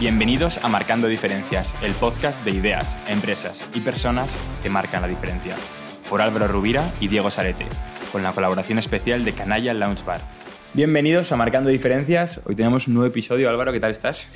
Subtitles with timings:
[0.00, 5.54] Bienvenidos a Marcando Diferencias, el podcast de ideas, empresas y personas que marcan la diferencia.
[6.10, 7.66] Por Álvaro Rubira y Diego Sarete,
[8.10, 10.20] con la colaboración especial de Canalla Lounge Bar.
[10.72, 12.40] Bienvenidos a Marcando Diferencias.
[12.44, 13.48] Hoy tenemos un nuevo episodio.
[13.48, 14.26] Álvaro, ¿qué tal estás?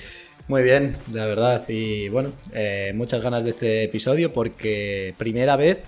[0.47, 1.69] Muy bien, la verdad.
[1.69, 5.81] Y bueno, eh, muchas ganas de este episodio porque primera vez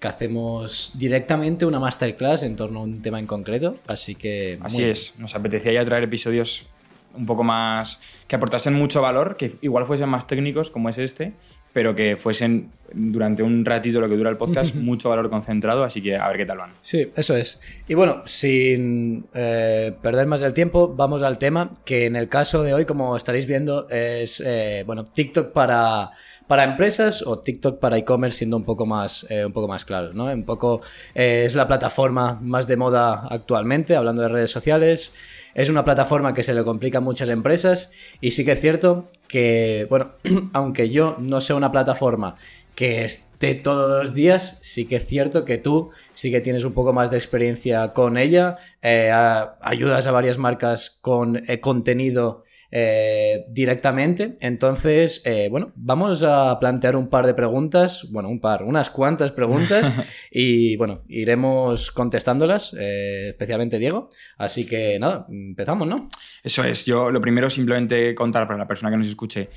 [0.00, 3.76] que hacemos directamente una masterclass en torno a un tema en concreto.
[3.86, 4.58] Así que...
[4.60, 6.66] Así es, nos apetecía ya traer episodios
[7.16, 8.00] un poco más.
[8.26, 11.34] que aportasen mucho valor, que igual fuesen más técnicos como es este,
[11.74, 16.00] pero que fuesen durante un ratito lo que dura el podcast mucho valor concentrado, así
[16.00, 16.72] que a ver qué tal van.
[16.80, 17.60] Sí, eso es.
[17.88, 22.62] Y bueno, sin eh, perder más el tiempo, vamos al tema, que en el caso
[22.62, 26.12] de hoy, como estaréis viendo, es, eh, bueno, TikTok para
[26.46, 30.14] para empresas o TikTok para e-commerce siendo un poco más eh, un poco más claros,
[30.14, 30.26] ¿no?
[30.26, 30.82] Un poco
[31.14, 35.14] es la plataforma más de moda actualmente, hablando de redes sociales.
[35.54, 39.10] Es una plataforma que se le complica a muchas empresas y sí que es cierto
[39.28, 40.12] que, bueno,
[40.52, 42.36] aunque yo no sea una plataforma
[42.74, 46.72] que esté todos los días, sí que es cierto que tú sí que tienes un
[46.72, 49.10] poco más de experiencia con ella, eh,
[49.60, 54.36] ayudas a varias marcas con eh, contenido eh, directamente.
[54.40, 60.02] Entonces, bueno, vamos a plantear un par de preguntas, bueno, un par, unas cuantas preguntas
[60.30, 64.08] y bueno, iremos contestándolas, especialmente Diego.
[64.38, 66.08] Así que nada, empezamos, ¿no?
[66.42, 69.50] Eso es, yo lo primero simplemente contar para la persona que nos escuche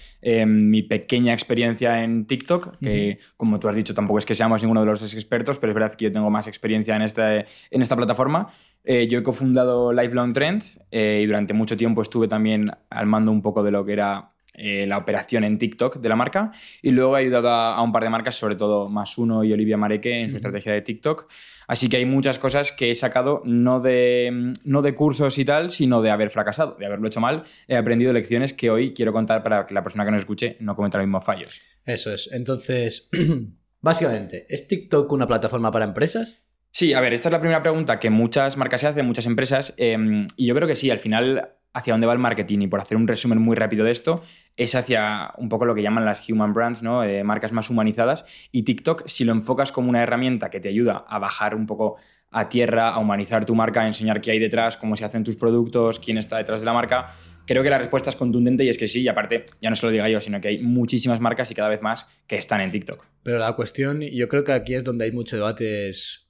[0.45, 4.81] mi pequeña experiencia en TikTok, que como tú has dicho tampoco es que seamos ninguno
[4.81, 7.95] de los expertos, pero es verdad que yo tengo más experiencia en, este, en esta
[7.95, 8.49] plataforma.
[8.85, 13.63] yo he cofundado Lifelong Trends y durante mucho tiempo estuve también al mando un poco
[13.63, 17.21] de lo que era eh, la operación en TikTok de la marca y luego he
[17.21, 20.37] ayudado a, un par de marcas, sobre todo Más Uno y Olivia Mareque en su
[20.37, 21.29] estrategia de TikTok.
[21.67, 25.69] Así que hay muchas cosas que he sacado no de, no de cursos y tal,
[25.69, 27.43] sino de haber fracasado, de haberlo hecho mal.
[27.67, 30.75] He aprendido lecciones que hoy quiero contar para que la persona que nos escuche no
[30.75, 31.61] cometa los mismos fallos.
[31.85, 32.27] Eso es.
[32.31, 33.09] Entonces,
[33.81, 36.45] básicamente, ¿es TikTok una plataforma para empresas?
[36.71, 39.73] Sí, a ver, esta es la primera pregunta que muchas marcas se hacen, muchas empresas,
[39.77, 42.59] em, y yo creo que sí, al final hacia dónde va el marketing.
[42.61, 44.21] Y por hacer un resumen muy rápido de esto,
[44.55, 47.03] es hacia un poco lo que llaman las human brands, ¿no?
[47.03, 48.25] Eh, marcas más humanizadas.
[48.51, 51.97] Y TikTok, si lo enfocas como una herramienta que te ayuda a bajar un poco
[52.31, 55.37] a tierra, a humanizar tu marca, a enseñar qué hay detrás, cómo se hacen tus
[55.37, 57.13] productos, quién está detrás de la marca,
[57.45, 59.85] creo que la respuesta es contundente y es que sí, y aparte, ya no se
[59.85, 62.71] lo diga yo, sino que hay muchísimas marcas y cada vez más que están en
[62.71, 63.05] TikTok.
[63.23, 66.29] Pero la cuestión, yo creo que aquí es donde hay mucho debate, es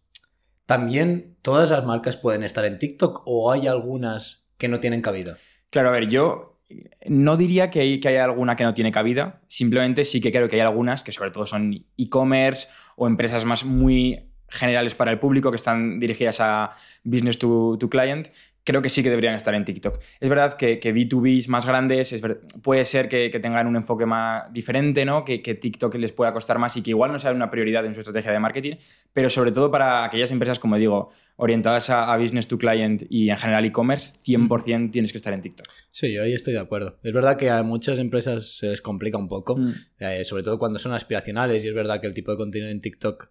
[0.66, 5.38] también todas las marcas pueden estar en TikTok o hay algunas que no tienen cabida.
[5.70, 6.58] Claro, a ver, yo
[7.08, 10.50] no diría que, hay, que haya alguna que no tiene cabida, simplemente sí que creo
[10.50, 15.20] que hay algunas que sobre todo son e-commerce o empresas más muy generales para el
[15.20, 16.72] público que están dirigidas a
[17.04, 18.30] business to, to client,
[18.68, 19.98] creo que sí que deberían estar en TikTok.
[20.20, 22.22] Es verdad que, que B2Bs más grandes
[22.62, 25.24] puede ser que, tengan un enfoque más diferente, ¿no?
[25.24, 27.94] Que, que, TikTok les pueda costar más y que igual no sea una prioridad en
[27.94, 28.74] su estrategia de marketing,
[29.14, 33.38] pero sobre todo para aquellas empresas, como digo, orientadas a, business to client y en
[33.38, 35.66] general e-commerce, 100% tienes que estar en TikTok.
[35.90, 37.00] Sí, yo ahí estoy de acuerdo.
[37.04, 39.74] Es verdad que a muchas empresas se les complica un poco, mm.
[40.00, 42.82] eh, sobre todo cuando son aspiracionales y es verdad que el tipo de contenido en
[42.82, 43.30] TikTok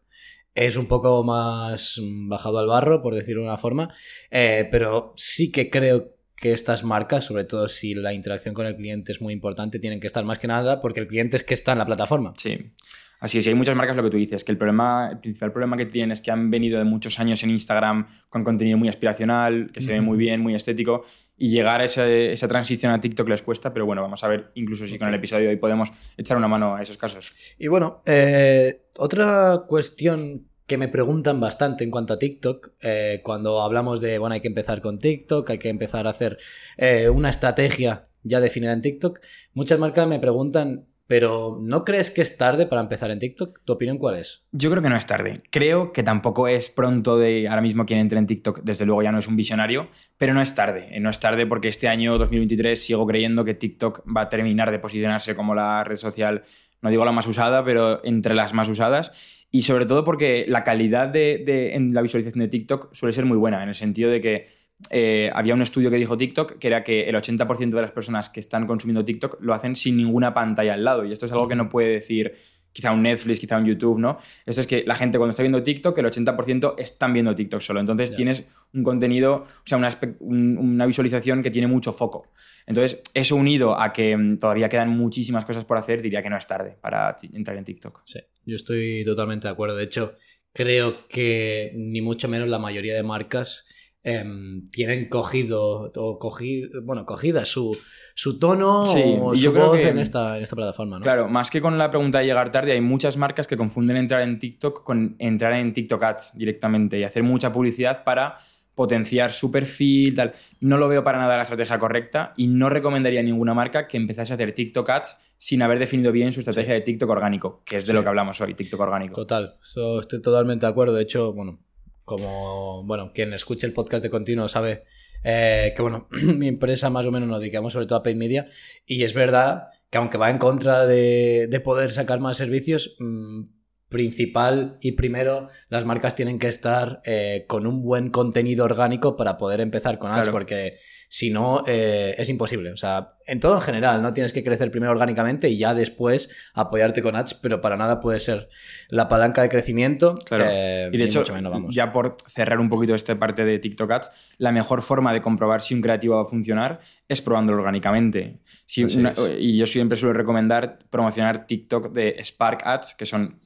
[0.56, 3.94] es un poco más bajado al barro, por decirlo de una forma,
[4.30, 8.76] eh, pero sí que creo que estas marcas, sobre todo si la interacción con el
[8.76, 11.54] cliente es muy importante, tienen que estar más que nada porque el cliente es que
[11.54, 12.34] está en la plataforma.
[12.36, 12.72] Sí.
[13.18, 15.50] Así es, y hay muchas marcas lo que tú dices, que el problema, el principal
[15.50, 18.88] problema que tienen es que han venido de muchos años en Instagram con contenido muy
[18.88, 21.02] aspiracional, que se ve muy bien, muy estético,
[21.38, 24.86] y llegar a esa, transición a TikTok les cuesta, pero bueno, vamos a ver incluso
[24.86, 27.34] si con el episodio de hoy podemos echar una mano a esos casos.
[27.58, 33.60] Y bueno, eh, otra cuestión que me preguntan bastante en cuanto a TikTok, eh, cuando
[33.60, 36.38] hablamos de, bueno, hay que empezar con TikTok, hay que empezar a hacer
[36.76, 39.20] eh, una estrategia ya definida en TikTok,
[39.52, 43.60] muchas marcas me preguntan, pero ¿no crees que es tarde para empezar en TikTok?
[43.64, 44.44] ¿Tu opinión cuál es?
[44.52, 45.40] Yo creo que no es tarde.
[45.50, 49.12] Creo que tampoco es pronto de ahora mismo quien entre en TikTok, desde luego ya
[49.12, 50.98] no es un visionario, pero no es tarde.
[51.00, 54.78] No es tarde porque este año 2023 sigo creyendo que TikTok va a terminar de
[54.78, 56.42] posicionarse como la red social,
[56.82, 59.12] no digo la más usada, pero entre las más usadas.
[59.50, 63.38] Y sobre todo porque la calidad de, en la visualización de TikTok suele ser muy
[63.38, 64.46] buena, en el sentido de que
[64.90, 68.28] eh, había un estudio que dijo TikTok que era que el 80% de las personas
[68.28, 71.04] que están consumiendo TikTok lo hacen sin ninguna pantalla al lado.
[71.04, 72.34] Y esto es algo que no puede decir
[72.76, 74.18] quizá un Netflix, quizá un YouTube, ¿no?
[74.44, 77.80] Esto es que la gente cuando está viendo TikTok, el 80% están viendo TikTok solo.
[77.80, 82.30] Entonces tienes un contenido, o sea, una, una, visualización que tiene mucho foco.
[82.66, 86.36] Entonces, eso unido a que mm, todavía quedan muchísimas cosas por hacer, diría que no
[86.36, 88.02] es tarde para entrar en TikTok.
[88.04, 89.74] Sí, yo estoy totalmente de acuerdo.
[89.74, 90.14] De hecho,
[90.52, 93.65] creo que ni mucho menos la mayoría de marcas
[94.08, 97.76] em, tienen cogido, o cogido, bueno, cogida su,
[98.14, 101.02] su tono Sí, o su yo creo voz que- en, esta, en esta plataforma, ¿no?
[101.02, 104.20] Claro, más que con la pregunta de llegar tarde, hay muchas marcas que confunden entrar
[104.22, 108.36] en TikTok con entrar en TikTok Ads directamente y hacer mucha publicidad para
[108.76, 110.32] potenciar su perfil, tal.
[110.60, 113.96] No lo veo para nada la estrategia correcta y no recomendaría a ninguna marca que
[113.96, 117.78] empezase a hacer TikTok Ads sin haber definido bien su estrategia de TikTok orgánico, que
[117.78, 117.96] es de Sí.
[117.96, 119.14] lo que hablamos hoy, TikTok orgánico.
[119.16, 119.56] Total,
[120.00, 120.94] estoy totalmente de acuerdo.
[120.94, 121.58] De hecho, bueno,
[122.06, 124.84] como bueno, quien escuche el podcast de continuo sabe
[125.24, 128.48] eh, que bueno, mi empresa más o menos nos dedicamos sobre todo a paid media
[128.86, 133.42] y es verdad que aunque va en contra de, de poder sacar más servicios, mm,
[133.88, 139.38] principal y primero las marcas tienen que estar eh, con un buen contenido orgánico para
[139.38, 140.32] poder empezar con ads Claro.
[140.32, 142.70] porque si no eh, es imposible.
[142.72, 146.34] O sea, en todo en general, no tienes que crecer primero orgánicamente y ya después
[146.54, 148.48] apoyarte con ads, pero para nada puede ser
[148.88, 150.16] la palanca de crecimiento.
[150.26, 150.44] Claro.
[150.48, 151.74] eh, Y de hecho, mucho menos, vamos.
[151.74, 155.62] ya por cerrar un poquito esta parte de TikTok Ads, la mejor forma de comprobar
[155.62, 158.40] si un creativo va a funcionar es probándolo orgánicamente.
[158.66, 163.40] Si una- y yo siempre suelo recomendar promocionar TikTok de Spark Ads, que son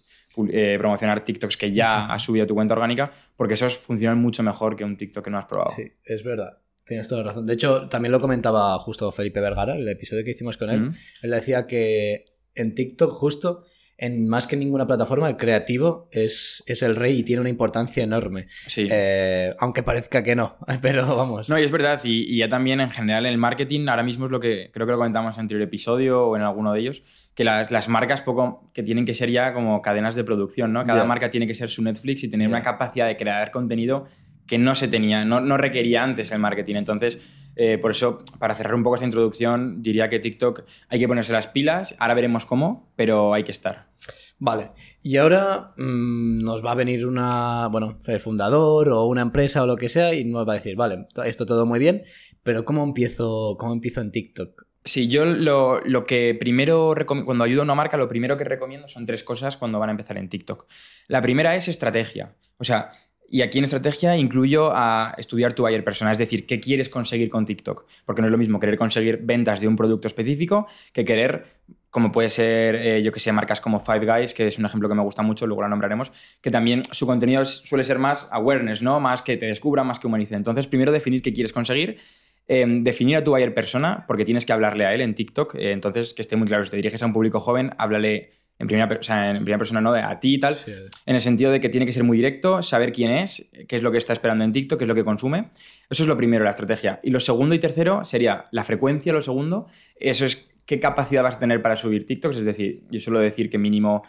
[0.52, 4.42] eh, promocionar TikToks que ya has subido a tu cuenta orgánica, porque esos funcionan mucho
[4.42, 5.72] mejor que un TikTok que no has probado.
[5.76, 6.56] Sí, es verdad.
[6.90, 7.46] Tienes toda la razón.
[7.46, 10.80] De hecho, también lo comentaba justo Felipe Vergara, el episodio que hicimos con él.
[10.80, 10.94] Mm.
[11.22, 12.24] Él decía que
[12.56, 13.62] en TikTok, justo,
[13.96, 18.02] en más que ninguna plataforma, el creativo es, es el rey y tiene una importancia
[18.02, 18.48] enorme.
[18.66, 18.88] Sí.
[18.90, 21.48] Eh, aunque parezca que no, pero vamos.
[21.48, 24.24] No, y es verdad, y, y ya también en general en el marketing, ahora mismo
[24.24, 26.80] es lo que creo que lo comentamos en el anterior episodio o en alguno de
[26.80, 27.04] ellos,
[27.36, 30.84] que las, las marcas poco que tienen que ser ya como cadenas de producción, ¿no?
[30.84, 34.06] Cada marca tiene que ser su Netflix y tener una capacidad de crear contenido
[34.50, 36.74] que no se tenía, no, no requería antes el marketing.
[36.74, 37.20] Entonces,
[37.54, 41.32] eh, por eso, para cerrar un poco esta introducción, diría que TikTok hay que ponerse
[41.32, 43.86] las pilas, ahora veremos cómo, pero hay que estar.
[44.40, 44.72] Vale.
[45.04, 49.66] Y ahora mm, nos va a venir una, bueno, el fundador o una empresa o
[49.66, 52.02] lo que sea y nos va a decir, vale, esto todo muy bien,
[52.42, 54.66] pero ¿cómo empiezo, cómo empiezo en TikTok?
[54.84, 58.88] Sí, yo lo, lo que primero, cuando ayudo a una marca, lo primero que recomiendo
[58.88, 60.66] son tres cosas cuando van a empezar en TikTok.
[61.06, 62.34] La primera es estrategia.
[62.58, 62.90] O sea,
[63.30, 67.30] y aquí en estrategia incluyo a estudiar tu buyer persona, es decir, qué quieres conseguir
[67.30, 67.86] con TikTok.
[68.04, 71.44] Porque no es lo mismo querer conseguir ventas de un producto específico que querer,
[71.90, 74.88] como puede ser, eh, yo que sé, marcas como Five Guys, que es un ejemplo
[74.88, 76.10] que me gusta mucho, luego la nombraremos,
[76.40, 78.98] que también su contenido suele ser más awareness, ¿no?
[78.98, 80.34] Más que te descubra, más que humanice.
[80.34, 81.98] Entonces, primero definir qué quieres conseguir
[82.48, 85.54] eh, definir a tu buyer persona, porque tienes que hablarle a él en TikTok.
[85.54, 88.66] eh, entonces, que esté muy claro, si te diriges a un público joven, háblale en
[88.68, 90.54] primera, per- o sea, en primera persona, no a ti y tal.
[90.54, 90.70] Sí.
[91.06, 93.82] En el sentido de que tiene que ser muy directo, saber quién es, qué es
[93.82, 95.48] lo que está esperando en TikTok, qué es lo que consume.
[95.88, 97.00] Eso es lo primero, la estrategia.
[97.02, 99.66] Y lo segundo y tercero sería la frecuencia, lo segundo.
[99.96, 102.36] Eso es qué capacidad vas a tener para subir TikToks.
[102.36, 104.04] Es decir, yo suelo decir que mínimo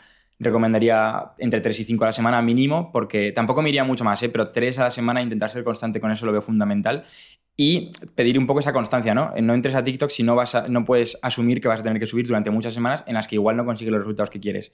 [0.46, 4.22] recomendaría entre 3 y 5 a la semana mínimo, porque tampoco me iría mucho más,
[4.24, 4.30] ¿eh?
[4.30, 7.04] pero 3 a la semana intentar ser constante con eso lo veo fundamental.
[7.58, 9.34] Y pedir un poco esa constancia, ¿no?
[9.42, 12.00] No entres a TikTok si no, vas a- no puedes asumir que vas a tener
[12.00, 14.72] que subir durante muchas semanas en las que igual no consigues los resultados que quieres.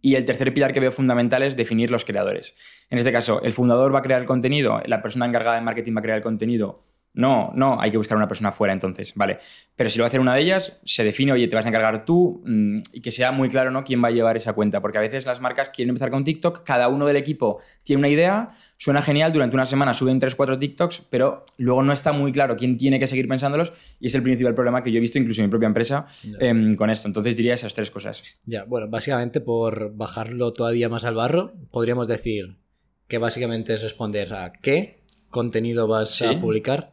[0.00, 2.54] Y el tercer pilar que veo fundamental es definir los creadores.
[2.90, 5.94] En este caso, el fundador va a crear el contenido, la persona encargada de marketing
[5.96, 6.84] va a crear el contenido.
[7.14, 9.38] No, no, hay que buscar una persona fuera entonces, ¿vale?
[9.76, 11.68] Pero si lo va a hacer una de ellas, se define, oye, te vas a
[11.68, 13.84] encargar tú mm, y que sea muy claro, ¿no?
[13.84, 16.62] Quién va a llevar esa cuenta, porque a veces las marcas quieren empezar con TikTok,
[16.64, 21.02] cada uno del equipo tiene una idea, suena genial, durante una semana suben 3-4 TikToks,
[21.10, 24.54] pero luego no está muy claro quién tiene que seguir pensándolos y es el principal
[24.54, 26.06] problema que yo he visto incluso en mi propia empresa
[26.40, 27.08] em, con esto.
[27.08, 28.22] Entonces diría esas tres cosas.
[28.46, 32.56] Ya, bueno, básicamente por bajarlo todavía más al barro, podríamos decir
[33.06, 36.24] que básicamente es responder a qué contenido vas Sí.
[36.24, 36.90] a publicar,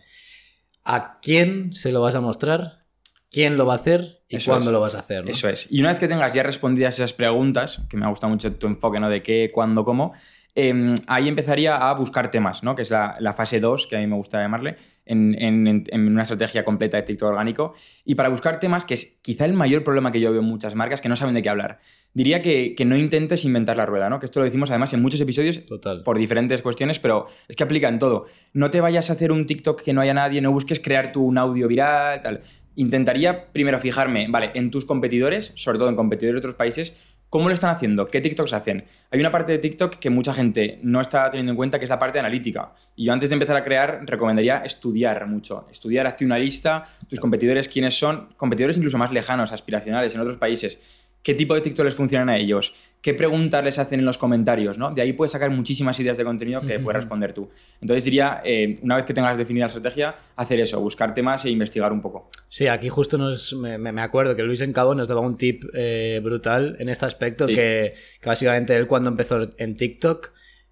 [0.83, 2.85] a quién se lo vas a mostrar,
[3.31, 4.73] quién lo va a hacer y Eso cuándo es.
[4.73, 5.23] lo vas a hacer.
[5.25, 5.31] ¿no?
[5.31, 5.67] Eso es.
[5.71, 8.67] Y una vez que tengas ya respondidas esas preguntas, que me ha gustado mucho tu
[8.67, 9.09] enfoque, ¿no?
[9.09, 10.13] De qué, cuándo, cómo,
[10.55, 12.75] eh, ahí empezaría a buscar temas, ¿no?
[12.75, 14.75] Que es la, la fase 2, que a mí me gusta llamarle,
[15.05, 17.73] en, en- en- en una estrategia completa de TikTok orgánico.
[18.05, 20.75] Y para buscar temas, que es quizá el mayor problema que yo veo en muchas
[20.75, 21.79] marcas, que no saben de qué hablar.
[22.13, 24.19] Diría que, que no intentes inventar la rueda, ¿no?
[24.19, 26.03] Que esto lo decimos además en muchos episodios Total.
[26.03, 28.25] por diferentes cuestiones, pero es que aplica en todo.
[28.53, 31.23] No te vayas a hacer un TikTok que no haya nadie, no busques crear tú
[31.23, 32.41] un audio viral, tal.
[32.75, 36.95] Intentaría primero fijarme, vale, en tus competidores, sobre todo en competidores de otros países,
[37.29, 38.07] ¿cómo lo están haciendo?
[38.07, 38.85] ¿Qué TikToks hacen?
[39.11, 41.89] Hay una parte de TikTok que mucha gente no está teniendo en cuenta, que es
[41.89, 42.73] la parte analítica.
[42.95, 45.67] Y yo antes de empezar a crear, recomendaría estudiar mucho.
[45.71, 50.37] Estudiar, hazte una lista, tus competidores, quiénes son, competidores incluso más lejanos, aspiracionales, en otros
[50.37, 50.79] países.
[51.21, 52.73] ¿Qué tipo de TikTok les funcionan a ellos?
[53.01, 54.77] ¿Qué preguntas les hacen en los comentarios?
[54.77, 54.91] ¿no?
[54.91, 57.49] De ahí puedes sacar muchísimas ideas de contenido que puedes responder tú.
[57.81, 61.49] Entonces diría, eh, una vez que tengas definida la estrategia, hacer eso, buscar temas e
[61.49, 62.29] investigar un poco.
[62.49, 65.63] Sí, aquí justo nos, me, me- me acuerdo que Luis Encabo nos daba un tip
[65.73, 67.55] eh, brutal en este aspecto, Sí.
[67.55, 70.31] que, que básicamente él cuando empezó en TikTok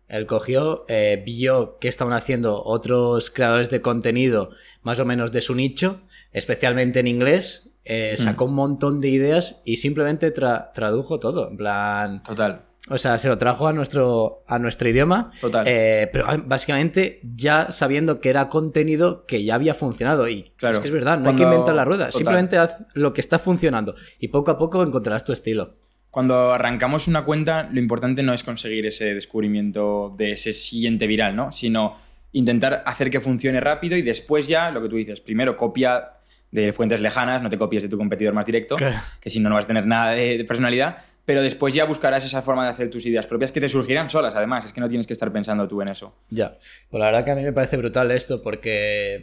[0.09, 4.51] Él cogió, eh, vio qué estaban haciendo otros creadores de contenido
[4.81, 5.99] más o menos de su nicho,
[6.31, 8.21] especialmente en inglés, eh, Hmm.
[8.23, 11.49] sacó un montón de ideas y simplemente tra- tradujo todo.
[11.49, 12.61] En plan, Total.
[12.89, 15.31] o sea, se lo trajo a nuestro, a nuestro idioma.
[15.41, 15.65] Total.
[15.67, 20.27] eh, pero básicamente ya sabiendo que era contenido que ya había funcionado.
[20.27, 20.75] Y Claro.
[20.75, 22.05] es que es verdad, no hay que inventar la rueda.
[22.07, 22.17] Total.
[22.19, 23.95] Simplemente haz lo que está funcionando.
[24.19, 25.75] Y poco a poco encontrarás tu estilo.
[26.09, 31.35] Cuando arrancamos una cuenta, lo importante no es conseguir ese descubrimiento de ese siguiente viral,
[31.35, 31.51] ¿no?
[31.51, 31.95] Sino
[32.31, 36.13] intentar hacer que funcione rápido y después ya, lo que tú dices, primero copia
[36.51, 38.77] de fuentes lejanas, no te copies de tu competidor más directo,
[39.19, 42.41] que si no, no vas a tener nada de personalidad, pero después ya buscarás esa
[42.41, 45.05] forma de hacer tus ideas propias que te surgirán solas, además, es que no tienes
[45.05, 46.15] que estar pensando tú en eso.
[46.29, 46.57] Ya,
[46.89, 49.21] pues la verdad que a mí me parece brutal esto porque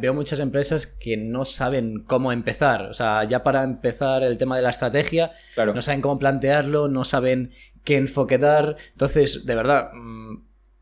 [0.00, 2.84] veo muchas empresas que no saben cómo empezar.
[2.86, 5.74] O sea, ya para empezar el tema de la estrategia, Claro.
[5.74, 7.50] no saben cómo plantearlo, no saben
[7.84, 8.76] qué enfoque dar.
[8.92, 10.38] Entonces, de verdad, mm,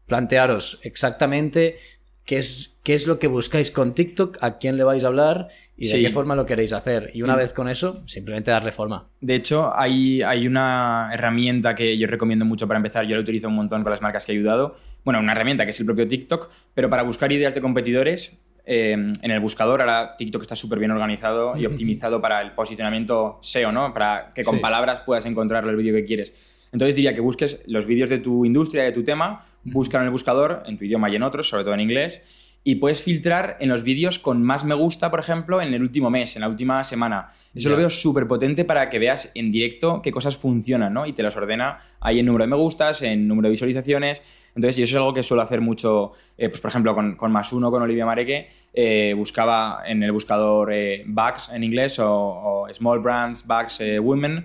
[0.06, 1.78] plantearos exactamente
[2.25, 5.49] qué es, qué es lo que buscáis con TikTok, a quién le vais a hablar
[5.80, 6.02] y de Sí.
[6.04, 7.10] qué forma lo queréis hacer.
[7.14, 7.38] Y una Mm.
[7.38, 9.08] vez con eso, simplemente darle forma.
[9.20, 13.06] De hecho, hay, hay una herramienta que yo recomiendo mucho para empezar.
[13.06, 14.76] Yo la utilizo un montón con las marcas que he ayudado.
[15.04, 18.92] Bueno, una herramienta que es el propio TikTok, pero para buscar ideas de competidores eh,
[18.92, 23.72] en el buscador, ahora TikTok está súper bien organizado y optimizado para el posicionamiento SEO,
[23.72, 23.92] ¿no?
[23.94, 24.60] Para que con Sí.
[24.60, 26.68] palabras puedas encontrar el vídeo que quieres.
[26.72, 30.12] Entonces diría que busques los vídeos de tu industria, de tu tema, búscalo en el
[30.12, 32.22] buscador, en tu idioma y en otros, sobre todo en inglés,
[32.62, 36.10] y puedes filtrar en los vídeos con más me gusta, por ejemplo, en el último
[36.10, 37.32] mes, en la última semana.
[37.54, 41.06] Eso lo veo súper potente para que veas en directo qué cosas funcionan, ¿no?
[41.06, 44.22] Y te las ordena ahí en número de me gustas, en número de visualizaciones.
[44.54, 47.32] Entonces, y eso es algo que suelo hacer mucho, eh, pues por ejemplo, con, con
[47.32, 52.12] Más Uno, con Olivia Mareque, eh, buscaba en el buscador eh, Bugs en inglés o,
[52.12, 54.44] o Small Brands, Bugs, eh, Women,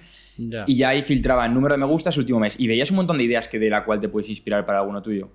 [0.67, 2.57] y ya ahí filtraba el número de me gustas último mes.
[2.59, 5.01] Y veías un montón de ideas que de la cual te puedes inspirar para alguno
[5.01, 5.31] tuyo.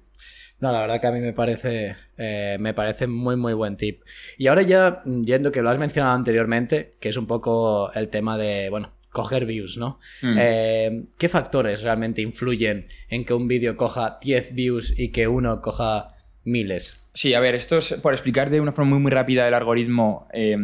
[0.60, 4.02] No, la verdad que a mí me parece, eh, me parece muy, muy buen tip.
[4.36, 8.36] Y ahora ya, yendo que lo has mencionado anteriormente, que es un poco el tema
[8.36, 9.98] de, bueno, coger views, ¿no?
[10.22, 10.36] Mm.
[10.38, 15.62] Eh, ¿Qué factores realmente influyen en que un vídeo coja 10 views y que uno
[15.62, 16.08] coja
[16.44, 17.08] miles?
[17.14, 20.28] Sí, a ver, esto es por explicar de una forma muy, muy rápida el algoritmo.
[20.32, 20.56] eh,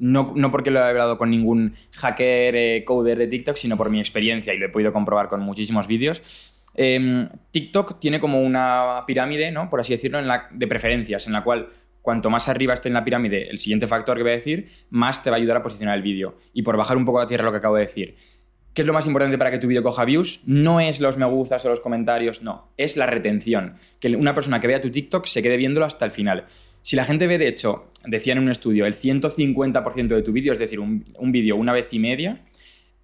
[0.00, 3.90] no, no porque lo he hablado con ningún hacker, eh, coder de TikTok, sino por
[3.90, 6.22] mi experiencia y lo he podido comprobar con muchísimos vídeos.
[6.82, 9.68] Eh, TikTok tiene como una pirámide, ¿no?
[9.68, 10.18] Por así decirlo,
[10.50, 11.68] de preferencias, en la cual
[12.00, 15.22] cuanto más arriba esté en la pirámide el siguiente factor que voy a decir, más
[15.22, 16.38] te va a ayudar a posicionar el vídeo.
[16.54, 18.16] Y por bajar un poco a tierra lo que acabo de decir.
[18.72, 20.40] ¿Qué es lo más importante para que tu vídeo coja views?
[20.46, 22.72] No es los me gustas o los comentarios, no.
[22.78, 23.74] Es la retención.
[24.00, 26.46] Que una persona que vea tu TikTok se quede viéndolo hasta el final.
[26.80, 30.54] Si la gente ve, de hecho, decían en un estudio, el 150% de tu vídeo,
[30.54, 32.42] es decir, un, un vídeo una vez y media,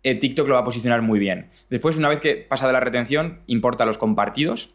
[0.07, 1.51] eh, TikTok lo va a posicionar muy bien.
[1.69, 4.71] Después, una vez que pasa de la retención, importa los compartidos,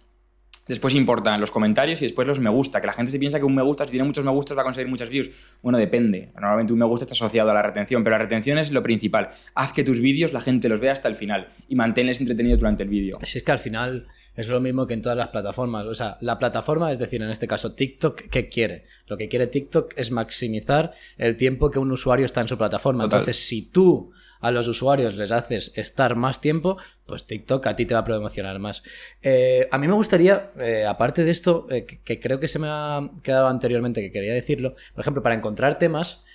[0.68, 2.82] después importan los comentarios y después los me gusta.
[2.82, 4.62] Que la gente se piensa que un me gusta, si tiene muchos me gustas, va
[4.62, 5.58] a conseguir muchas views.
[5.62, 6.32] Bueno, depende.
[6.36, 9.30] Normalmente un me gusta está asociado a la retención, pero la retención es lo principal.
[9.56, 12.84] Haz que tus vídeos la gente los vea hasta el final y manténles entretenidos durante
[12.84, 13.18] el vídeo.
[13.24, 15.86] Si es que al final es lo mismo que en todas las plataformas.
[15.86, 18.86] O sea, la plataforma, es decir, en este caso TikTok, ¿qué quiere?
[19.08, 23.04] Lo que quiere TikTok es maximizar el tiempo que un usuario está en su plataforma.
[23.04, 23.20] Total.
[23.20, 27.86] Entonces, si tú a los usuarios les haces estar más tiempo, pues TikTok a ti
[27.86, 28.84] te va a promocionar más.
[29.22, 32.60] Eh, a mí me gustaría, eh, aparte de esto, eh, que, que creo que se
[32.60, 36.26] me ha quedado anteriormente, que quería decirlo, por ejemplo, para encontrar temas,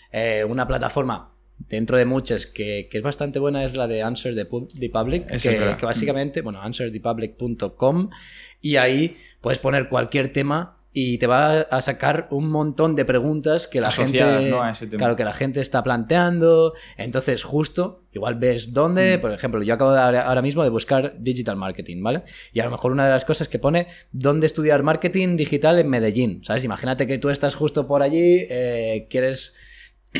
[0.49, 1.35] una plataforma
[1.69, 4.89] dentro de muchas que, que es bastante buena es la de Answer the, Pu- the
[4.89, 5.27] Public,
[5.79, 8.11] que básicamente, bueno, answerthepublic.com
[8.61, 13.67] y ahí puedes poner cualquier tema y te va a sacar un montón de preguntas
[13.67, 14.63] que la Asociadas, gente ¿no?
[14.63, 14.99] a ese tema.
[14.99, 18.73] claro que la gente está planteando entonces justo igual ves Mm.
[18.73, 22.23] dónde por ejemplo yo acabo de ahora ahora mismo de buscar digital marketing vale
[22.55, 25.89] y a lo mejor una de las cosas que pone dónde estudiar marketing digital en
[25.91, 29.55] Medellín sabes imagínate que tú estás justo por allí eh, quieres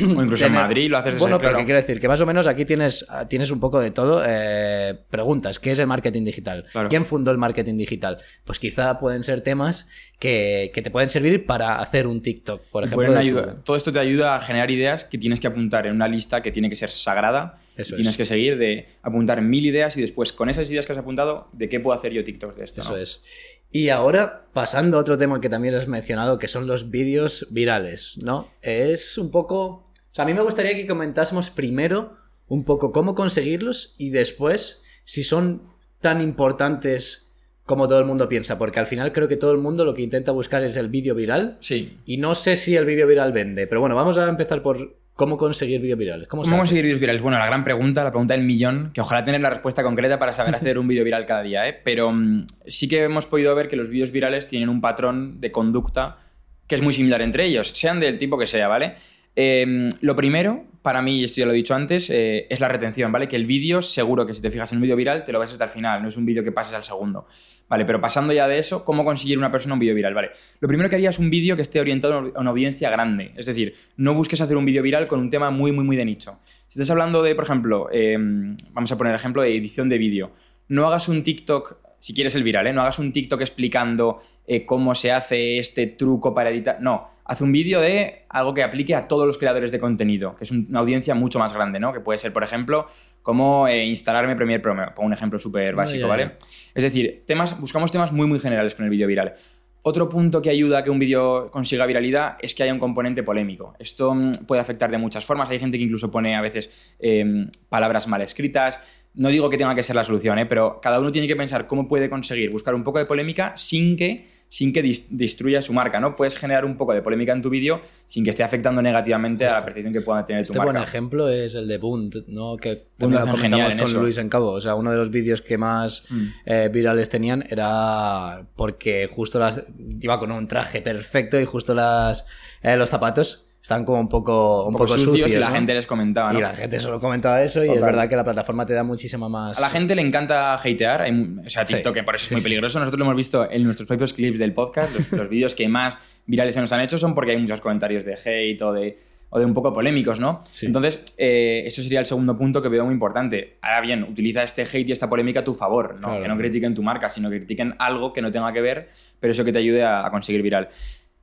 [0.03, 1.57] O incluso en Madrid lo haces Bueno, pero.
[1.57, 1.99] ¿qué quiero decir?
[1.99, 4.23] Que más o menos aquí tienes, tienes un poco de todo.
[4.25, 6.65] eh, preguntas, ¿qué es el marketing digital?
[6.71, 6.89] Claro.
[6.89, 8.17] ¿Quién fundó el marketing digital?
[8.45, 9.87] Pues quizá pueden ser temas
[10.19, 13.07] que, que te pueden servir para hacer un TikTok, por ejemplo.
[13.55, 16.41] tu- Todo esto te ayuda a generar ideas que tienes que apuntar en una lista
[16.41, 17.59] que tiene que ser sagrada.
[17.75, 18.17] Eso tienes es.
[18.17, 21.69] que seguir de apuntar mil ideas y después con esas ideas que has apuntado, ¿de
[21.69, 22.81] qué puedo hacer yo TikToks de esto?
[22.81, 22.97] Eso no?
[22.97, 23.21] es.
[23.69, 28.15] Y ahora, pasando a otro tema que también has mencionado, que son los vídeos virales,
[28.23, 28.47] ¿no?
[28.61, 29.86] Es un poco...
[30.17, 35.23] Sea, a mí me gustaría que comentásemos primero un poco cómo conseguirlos y después si
[35.23, 35.61] son
[36.01, 39.85] tan importantes como todo el mundo piensa, porque al final creo que todo el mundo
[39.85, 41.99] lo que intenta buscar es el vídeo viral Sí.
[42.07, 45.37] y no sé si el vídeo viral vende, pero bueno, vamos a empezar por ¿Cómo
[45.37, 46.27] conseguir vídeos virales?
[46.27, 47.21] ¿Cómo, conseguir vídeos virales?
[47.23, 50.33] Bueno, la gran pregunta, la pregunta del millón, que ojalá tener la respuesta concreta para
[50.33, 51.79] saber hacer un vídeo viral cada día, ¿eh?
[51.83, 55.51] Pero mm, sí que hemos podido ver que los vídeos virales tienen un patrón de
[55.51, 56.19] conducta
[56.67, 58.95] que es muy similar entre ellos, sean del tipo que sea, ¿vale?
[59.39, 62.69] Em, lo primero, para mí, y esto ya lo he dicho antes, eh, es la
[62.69, 63.27] retención, ¿vale?
[63.27, 65.51] Que el vídeo, seguro que si te fijas en un vídeo viral, te lo ves
[65.51, 67.27] hasta el final, no es un vídeo que pases al segundo,
[67.69, 67.85] ¿vale?
[67.85, 70.31] Pero pasando ya de eso, ¿cómo conseguir una persona un vídeo viral, ¿vale?
[70.59, 73.45] Lo primero que haría es un vídeo que esté orientado a una audiencia grande, es
[73.45, 76.39] decir, no busques hacer un vídeo viral con un tema muy, muy, muy de nicho.
[76.67, 80.31] Si estás hablando de, por ejemplo, em, vamos a poner ejemplo de edición de vídeo,
[80.67, 82.73] no hagas un TikTok si quieres el viral, ¿eh?
[82.73, 86.77] no hagas un TikTok explicando eh, cómo se hace este truco para editar.
[86.79, 90.45] No, haz un vídeo de algo que aplique a todos los creadores de contenido, que
[90.45, 91.91] es una audiencia mucho más grande, ¿no?
[91.91, 92.87] Que puede ser, por ejemplo,
[93.21, 94.75] cómo eh, instalarme Premiere Pro.
[94.95, 96.37] Pongo un ejemplo súper básico, ¿vale?
[96.73, 99.35] Es decir, temas, buscamos temas muy, muy generales con el vídeo viral.
[99.81, 103.23] Otro punto que ayuda a que un vídeo consiga viralidad es que haya un componente
[103.23, 103.73] polémico.
[103.79, 105.49] Esto mm, puede afectar de muchas formas.
[105.49, 106.69] Hay gente que incluso pone a veces
[106.99, 108.79] em, palabras mal escritas.
[109.13, 110.45] No digo que tenga que ser la solución, ¿eh?
[110.45, 113.95] pero cada uno tiene que pensar cómo puede conseguir buscar un poco de polémica sin
[113.95, 116.15] que sin que destruya su marca, ¿no?
[116.15, 119.53] Puedes generar un poco de polémica en tu vídeo sin que esté afectando negativamente a
[119.53, 120.71] la percepción que pueda tener tu este marca.
[120.71, 122.55] buen ejemplo es el de Bunt, ¿no?
[122.55, 124.51] Que también lo comentamos con Luis en Cabo.
[124.51, 126.27] O sea, uno de los vídeos que más mm.
[126.45, 129.63] eh, virales tenían era porque justo las
[129.99, 132.25] iba con un traje perfecto y justo las
[132.61, 136.31] eh, los zapatos están como un poco, un, poco, sucios, y la gente les comentaba.
[136.31, 136.39] ¿no?
[136.39, 139.27] Y la gente solo comentaba eso y es verdad que la plataforma te da muchísima
[139.27, 139.57] más.
[139.57, 141.05] A la gente le encanta hatear,
[141.45, 142.79] o sea, TikTok, que por eso es muy peligroso.
[142.79, 146.55] Nosotros lo hemos visto en nuestros propios clips del podcast, los, vídeos que más virales
[146.55, 149.45] se nos han hecho son porque hay muchos comentarios de hate o de, o de
[149.45, 150.41] un poco polémicos, ¿no?
[150.61, 153.57] Entonces, eh, eso sería el segundo punto que veo muy importante.
[153.61, 156.21] Ahora bien, utiliza este hate y esta polémica a tu favor, ¿no?
[156.21, 158.87] Que no critiquen tu marca, sino que critiquen algo que no tenga que ver,
[159.19, 160.69] pero eso que te ayude a conseguir viral.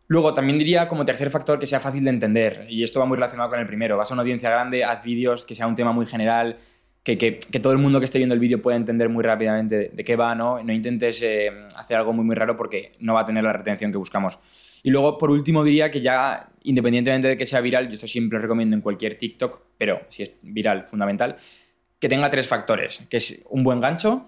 [0.07, 3.17] Luego, también diría como tercer factor que sea fácil de entender, y esto va muy
[3.17, 3.97] relacionado con el primero.
[3.97, 6.59] Vas a una audiencia grande, haz vídeos, que sea un tema muy general,
[7.03, 10.05] que, que, todo el mundo que esté viendo el vídeo pueda entender muy rápidamente de,
[10.05, 10.63] qué va, ¿no?
[10.63, 13.93] No intentes eh, hacer algo muy, muy raro porque no va a tener la retención
[13.93, 14.39] que buscamos.
[14.83, 18.39] Y luego, por último, diría que ya, independientemente de que sea viral, yo esto siempre
[18.39, 21.37] recomiendo en cualquier TikTok, pero si es viral, fundamental,
[21.99, 24.27] que tenga tres factores, que es un buen gancho,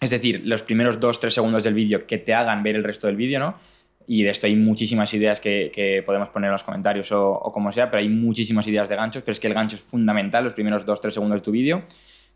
[0.00, 3.08] es decir, los primeros dos, tres segundos del vídeo que te hagan ver el resto
[3.08, 3.56] del vídeo, ¿no?
[4.06, 7.90] Y de esto hay muchísimas ideas que, podemos poner en los comentarios o, como sea,
[7.90, 10.86] pero hay muchísimas ideas de ganchos, pero es que el gancho es fundamental, los primeros
[10.86, 11.84] 2-3 segundos de tu vídeo.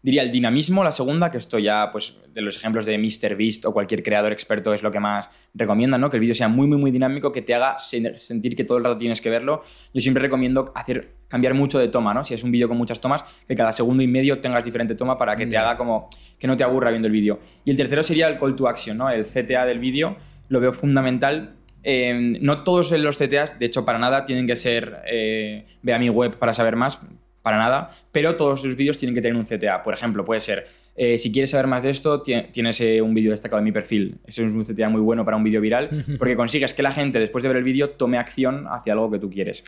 [0.00, 3.72] Diría el dinamismo, la segunda, que esto ya, pues, de los ejemplos de MrBeast o
[3.72, 6.08] cualquier creador experto es lo que más recomienda, ¿no?
[6.08, 8.84] Que el vídeo sea muy, muy, muy dinámico, que te haga sentir que todo el
[8.84, 9.60] rato tienes que verlo.
[9.92, 12.22] Yo siempre recomiendo hacer, cambiar mucho de toma, ¿no?
[12.22, 15.18] Si es un vídeo con muchas tomas, que cada segundo y medio tengas diferente toma
[15.18, 17.40] para que te haga como, que no te aburra viendo el vídeo.
[17.64, 19.10] Y el tercero sería el call to action, ¿no?
[19.10, 20.16] El CTA del vídeo,
[20.48, 25.02] lo veo fundamental Em, no todos los CTAs, de hecho, para nada, tienen que ser
[25.06, 27.00] eh, ve a mi web para saber más,
[27.42, 29.82] para nada, pero todos los vídeos tienen que tener un CTA.
[29.82, 33.30] Por ejemplo, puede ser, eh, si quieres saber más de esto, tienes eh, un vídeo
[33.30, 34.18] destacado en mi perfil.
[34.26, 37.18] Eso es un CTA muy bueno para un vídeo viral, porque consigues que la gente,
[37.18, 39.62] después de ver el vídeo, tome acción hacia algo que tú quieres.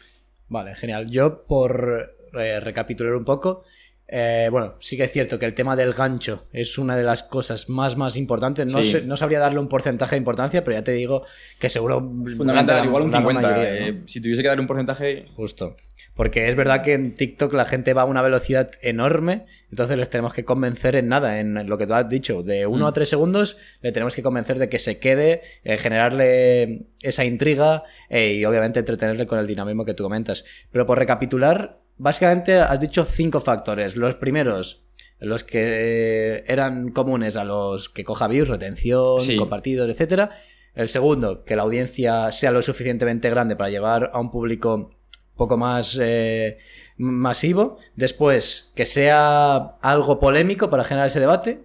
[0.49, 1.09] Vale, genial.
[1.11, 3.65] Yo, por recapitular un poco,
[4.13, 7.23] eh, bueno, sí que es cierto que el tema del gancho es una de las
[7.23, 8.75] cosas más, más importantes.
[8.75, 11.25] No, no sabría darle un porcentaje de importancia, pero ya te digo
[11.61, 12.01] que seguro.
[12.37, 13.65] Fundamental, igual un 50.
[13.65, 15.27] Eh, si tuviese que darle un porcentaje.
[15.37, 15.77] Justo.
[16.17, 20.11] Porque es verdad que en TikTok la gente va a una velocidad enorme, entonces les
[20.11, 22.43] tenemos que convencer en nada, en lo que tú has dicho.
[22.43, 22.95] De uno a mm.
[22.95, 28.45] tres segundos le tenemos que convencer de que se quede, eh, generarle esa intriga y
[28.45, 30.45] obviamente entretenerle con el dinamismo que tú comentas.
[30.73, 33.95] Pero por recapitular, básicamente has dicho cinco factores.
[33.97, 34.85] Los primeros,
[35.19, 40.31] los que eran comunes a los que coja views, retención, compartidos, etcétera.
[40.75, 44.97] El segundo, que la audiencia sea lo suficientemente grande para llevar a un público
[45.37, 46.59] poco más eh,
[46.97, 47.77] masivo.
[47.97, 51.65] Después, que sea algo polémico para generar ese debate.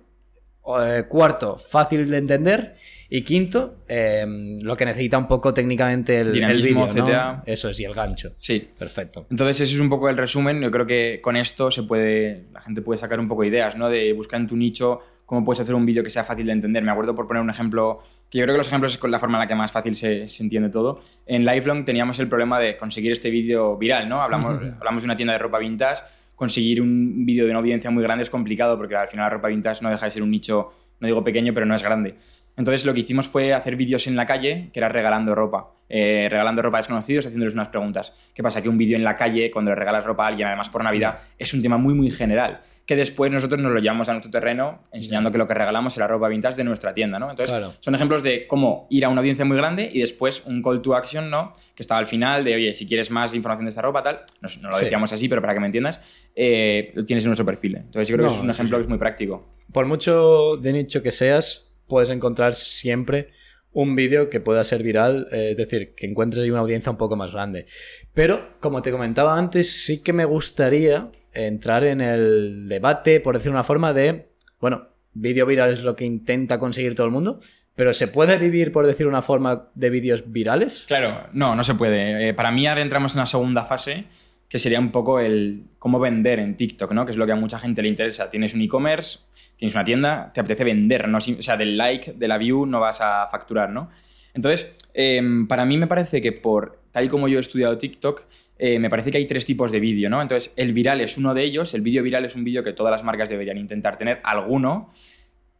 [0.79, 2.75] Eh, cuarto, fácil de entender.
[3.07, 7.43] Y quinto, em, lo que necesita un poco técnicamente el, el vídeo, CTA.
[7.45, 8.33] Eso es, y el gancho.
[8.39, 8.67] Sí.
[8.77, 9.27] Perfecto.
[9.29, 10.59] Entonces, ese es un poco el resumen.
[10.59, 13.89] Yo creo que con esto se puede, la gente puede sacar un poco ideas, ¿no?
[13.89, 16.83] De buscar en tu nicho cómo puedes hacer un vídeo que sea fácil de entender.
[16.83, 17.99] Me acuerdo por poner un ejemplo,
[18.29, 19.95] que yo creo que los ejemplos es con la forma en la que más fácil
[19.95, 21.01] se, se entiende todo.
[21.25, 24.21] En Lifelong teníamos el problema de conseguir este vídeo viral, ¿no?
[24.21, 26.03] Hablamos, hablamos de una tienda de ropa vintage,
[26.35, 29.47] conseguir un vídeo de una audiencia muy grande es complicado porque al final la ropa
[29.47, 32.15] vintage no deja de ser un nicho, no digo pequeño, pero no es grande.
[32.57, 35.71] Entonces lo que hicimos fue hacer vídeos en la calle, que era regalando ropa.
[35.87, 38.13] Eh, regalando ropa a desconocidos, haciéndoles unas preguntas.
[38.33, 38.61] ¿Qué pasa?
[38.61, 41.19] Que un vídeo en la calle, cuando le regalas ropa a alguien, además por Navidad,
[41.37, 42.61] es un tema muy, muy general.
[42.87, 45.99] Que después nosotros nos lo llevamos a nuestro terreno, enseñando que lo que regalamos es
[45.99, 47.29] la ropa vintage de nuestra tienda, ¿no?
[47.29, 50.81] Entonces, son ejemplos de cómo ir a una audiencia muy grande y después un call
[50.81, 51.51] to action, ¿no?
[51.75, 54.21] Que estaba al final de, oye, si quieres más información de esta ropa, tal.
[54.41, 55.99] No, lo decíamos así, pero para que me entiendas,
[56.35, 57.77] eh, lo tienes en nuestro perfil.
[57.77, 59.45] Entonces, yo creo que es un ejemplo que es muy práctico.
[59.71, 63.29] Por mucho de nicho que seas, puedes encontrar siempre
[63.71, 67.15] un vídeo que pueda ser viral, eh, es decir, que encuentres una audiencia un poco
[67.17, 67.65] más grande.
[68.13, 73.51] Pero, como te comentaba antes, sí que me gustaría entrar en el debate, por decir
[73.51, 74.29] una forma, de,
[74.61, 77.41] bueno, vídeo viral es lo que intenta conseguir todo el mundo,
[77.75, 80.85] pero ¿se puede vivir, por decir una forma, de vídeos virales?
[80.87, 82.29] Claro, no, no se puede.
[82.29, 84.05] Eh, para mí ahora entramos en una segunda fase
[84.47, 87.05] que sería un poco el cómo vender en TikTok, ¿no?
[87.05, 88.29] Que es lo que a mucha gente le interesa.
[88.29, 89.19] Tienes un e-commerce,
[89.57, 91.17] tienes una tienda, te apetece vender, ¿no?
[91.17, 93.89] O sea, del like, de la view no vas a facturar, ¿no?
[94.33, 98.25] Entonces, em, para mí me parece que por, tal y como yo he estudiado TikTok,
[98.57, 100.21] eh, me parece que hay tres tipos de vídeo, ¿no?
[100.21, 102.91] Entonces, el viral es uno de ellos, el vídeo viral es un vídeo que todas
[102.91, 104.91] las marcas deberían intentar tener, alguno,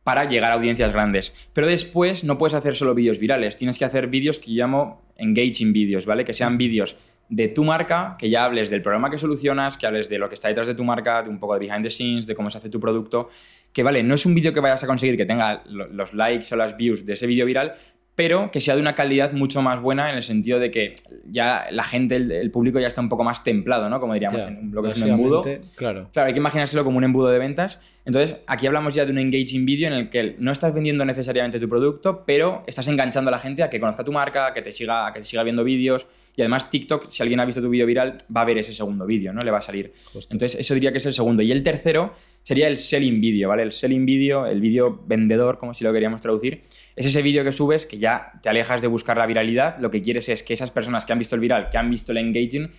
[0.03, 1.33] para llegar a audiencias grandes.
[1.51, 4.99] Pero después no puedes hacer solo vídeos virales, tienes que hacer vídeos que yo llamo
[5.17, 6.23] engaging vídeos, ¿vale?
[6.23, 6.95] Que sean vídeos
[7.27, 10.35] de tu marca, que ya hables del problema que solucionas, que hables de lo que
[10.35, 12.59] está detrás de tu marca, de un poco de behind the scenes, de cómo se
[12.59, 13.29] hace tu producto,
[13.75, 16.55] que vale, no es un vídeo que vayas a conseguir que tenga los likes o
[16.55, 17.75] las views de ese vídeo viral,
[18.15, 21.65] pero que sea de una calidad mucho más buena en el sentido de que ya
[21.71, 23.99] la gente, el, público ya está un poco más templado, ¿no?
[23.99, 25.41] Como diríamos en un blog es un embudo.
[25.75, 26.07] Claro.
[26.13, 27.81] Claro, hay que imaginárselo como un embudo de ventas.
[28.05, 31.59] Entonces, aquí hablamos ya de un engaging video en el que no estás vendiendo necesariamente
[31.59, 34.61] tu producto, pero estás enganchando a la gente a que conozca tu marca, a que
[34.61, 36.07] te siga, a que te siga viendo vídeos.
[36.35, 39.05] Y además, TikTok, si alguien ha visto tu vídeo viral, va a ver ese segundo
[39.05, 39.41] vídeo, ¿no?
[39.41, 39.93] Le va a salir.
[40.29, 41.41] Entonces, eso diría que es el segundo.
[41.41, 43.63] Y el tercero sería el selling video, ¿vale?
[43.63, 46.61] El selling video, el vídeo vendedor, como si lo queríamos traducir
[46.95, 50.01] es ese vídeo que subes que ya te alejas de buscar la viralidad, lo que
[50.01, 52.71] quieres es que esas personas que han visto el viral, que han visto el engaging,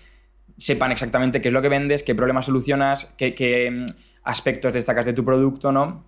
[0.57, 3.87] sepan exactamente qué es lo que vendes, qué problemas solucionas, qué, mm,
[4.25, 6.05] aspectos destacas de tu producto, ¿no?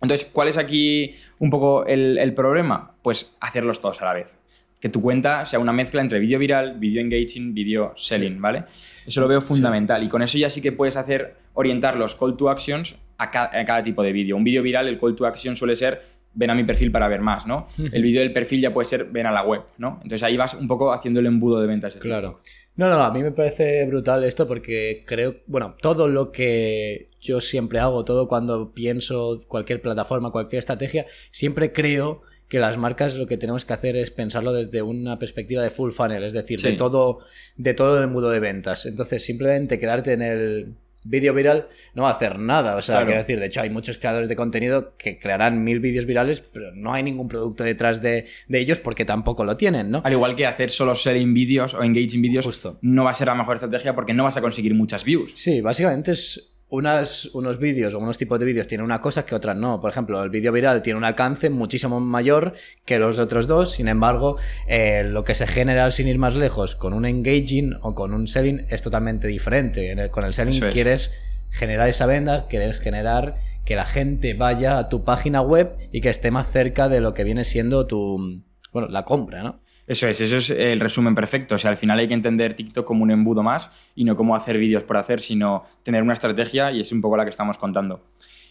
[0.00, 2.96] Entonces, ¿cuál es aquí un poco el, problema?
[3.02, 4.36] Pues hacerlos todos a la vez.
[4.82, 8.64] Que tu cuenta sea una mezcla entre vídeo viral, vídeo engaging, vídeo selling, ¿vale?
[9.06, 10.02] Eso lo veo fundamental.
[10.02, 13.64] Y con eso ya sí que puedes hacer, orientar los call to actions a a
[13.64, 14.36] cada tipo de vídeo.
[14.36, 16.02] Un vídeo viral, el call to action suele ser
[16.34, 17.66] ven a mi perfil para ver más, ¿no?
[17.78, 20.00] El vídeo del perfil ya puede ser ven a la web, ¿no?
[20.02, 21.96] Entonces ahí vas un poco haciendo el embudo de ventas.
[21.96, 22.40] claro.
[22.74, 27.42] No, no, a mí me parece brutal esto porque creo, bueno, todo lo que yo
[27.42, 33.26] siempre hago, todo cuando pienso cualquier plataforma, cualquier estrategia, siempre creo que las marcas lo
[33.26, 36.72] que tenemos que hacer es pensarlo desde una perspectiva de full funnel, es decir, de
[36.72, 37.20] todo
[37.56, 38.84] de todo el embudo de ventas.
[38.84, 42.76] Entonces, simplemente quedarte en el vídeo viral no va a hacer nada.
[42.76, 46.04] O sea, quiero decir, de hecho, hay muchos creadores de contenido que crearán mil vídeos
[46.04, 50.02] virales, pero no hay ningún producto detrás de, ellos porque tampoco lo tienen, ¿no?
[50.04, 53.34] Al igual que hacer solo selling vídeos o engaging vídeos, no va a ser la
[53.34, 55.32] mejor estrategia porque no vas a conseguir muchas views.
[55.36, 59.34] Sí, básicamente es unas, unos vídeos o unos tipos de vídeos tienen una cosa que
[59.34, 59.78] otras no.
[59.82, 62.54] Por ejemplo, el vídeo viral tiene un alcance muchísimo mayor
[62.86, 63.72] que los otros dos.
[63.72, 67.94] Sin embargo, eh, lo que se genera sin ir más lejos con un engaging o
[67.94, 70.08] con un selling es totalmente diferente.
[70.10, 71.18] con el selling quieres
[71.50, 76.08] generar esa venda, quieres generar que la gente vaya a tu página web y que
[76.08, 79.60] esté más cerca de lo que viene siendo tu, bueno, la compra, ¿no?
[79.92, 81.54] Eso es, eso es el resumen perfecto.
[81.54, 84.34] O sea, al final hay que entender TikTok como un embudo más y no como
[84.34, 87.58] hacer vídeos por hacer, sino tener una estrategia y es un poco la que estamos
[87.58, 88.02] contando.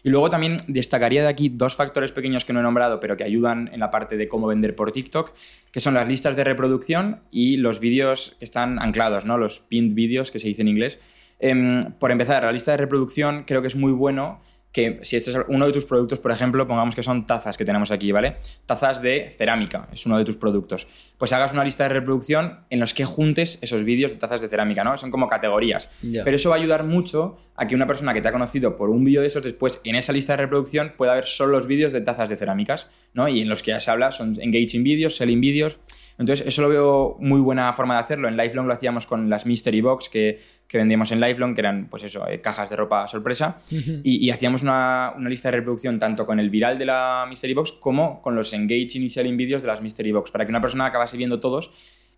[0.03, 3.23] Y luego también destacaría de aquí dos factores pequeños que no he nombrado, pero que
[3.23, 5.33] ayudan en la parte de cómo vender por TikTok,
[5.71, 9.39] que son las listas de reproducción y los vídeos que están anclados, ¿no?
[9.39, 10.99] Los pinned vídeos, que se dice en inglés.
[11.39, 14.41] Em, por empezar, la lista de reproducción creo que es muy bueno
[14.71, 17.65] que si este es uno de tus productos, por ejemplo, pongamos que son tazas que
[17.65, 18.37] tenemos aquí, ¿vale?
[18.65, 20.87] Tazas de cerámica, es uno de tus productos.
[21.17, 24.47] Pues hagas una lista de reproducción en los que juntes esos vídeos de tazas de
[24.47, 24.97] cerámica, ¿no?
[24.97, 25.89] Son como categorías.
[26.23, 28.89] Pero eso va a ayudar mucho a que una persona que te ha conocido por
[28.89, 31.91] un vídeo de esos, después en esa lista de reproducción pueda ver solo los vídeos
[31.91, 33.27] de tazas de cerámicas, ¿no?
[33.27, 35.79] Y en los que ya se habla son engaging vídeos, selling vídeos.
[36.21, 38.27] Entonces, eso lo veo muy buena forma de hacerlo.
[38.27, 41.87] En Lifelong lo hacíamos con las Mystery Box que, que vendíamos en Lifelong, que eran,
[41.89, 43.57] pues eso, eh, cajas de ropa sorpresa.
[44.03, 47.71] y, hacíamos una, una, lista de reproducción tanto con el viral de la Mystery Box
[47.71, 50.85] como con los engaging y selling vídeos de las Mystery Box, para que una persona
[50.85, 51.71] acabase viendo todos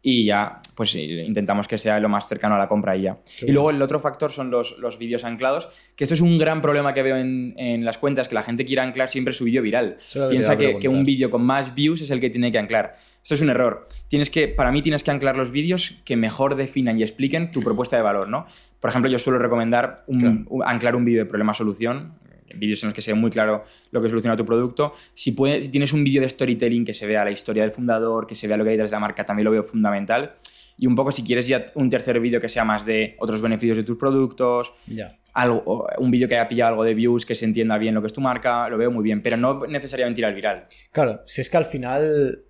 [0.05, 3.19] y ya pues intentamos que sea lo más cercano a la compra y ya.
[3.41, 6.61] Y luego el otro factor son los, los vídeos anclados, que esto es un gran
[6.61, 9.61] problema que veo en, en las cuentas, que la gente quiere anclar siempre su vídeo
[9.61, 9.97] viral.
[10.29, 12.97] Piensa que, que, un vídeo con más views es el que tiene que anclar.
[13.21, 13.87] Esto es un error.
[14.09, 17.61] Tienes que, para mí tienes que anclar los vídeos que mejor definan y expliquen tu
[17.61, 18.45] propuesta de valor, ¿no?
[18.81, 20.03] Por ejemplo, yo suelo recomendar
[20.65, 22.11] anclar un vídeo de problema-solución,
[22.55, 24.93] vídeos en los que se ve muy claro lo que soluciona tu producto.
[25.13, 28.27] Si, puedes, si tienes un vídeo de storytelling que se vea la historia del fundador,
[28.27, 30.35] que se vea lo que hay detrás de la marca, también lo veo fundamental.
[30.77, 33.77] Y un poco si quieres ya un tercer vídeo que sea más de otros beneficios
[33.77, 34.73] de tus productos,
[35.33, 38.07] algo, un vídeo que haya pillado algo de views, que se entienda bien lo que
[38.07, 40.63] es tu marca, lo veo muy bien, pero no necesariamente ir al viral.
[40.91, 42.45] Claro, si es que al final.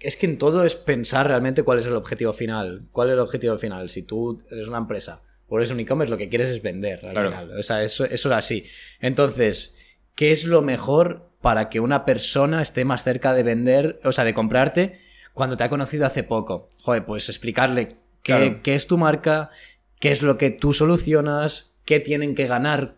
[0.00, 2.88] Es que en todo es pensar realmente cuál es el objetivo final.
[2.92, 3.88] ¿Cuál es el objetivo final?
[3.88, 7.12] Si tú eres una empresa o eres un e-commerce, lo que quieres es vender al
[7.12, 7.30] Claro.
[7.30, 7.58] final.
[7.58, 8.66] O sea, eso, eso es así.
[9.00, 9.76] Entonces,
[10.14, 14.24] ¿qué es lo mejor para que una persona esté más cerca de vender, o sea,
[14.24, 15.00] de comprarte
[15.32, 16.68] cuando te ha conocido hace poco?
[16.82, 17.88] Joder, pues explicarle
[18.22, 18.60] qué, Claro.
[18.62, 19.50] qué es tu marca,
[20.00, 22.96] qué es lo que tú solucionas, qué tienen que ganar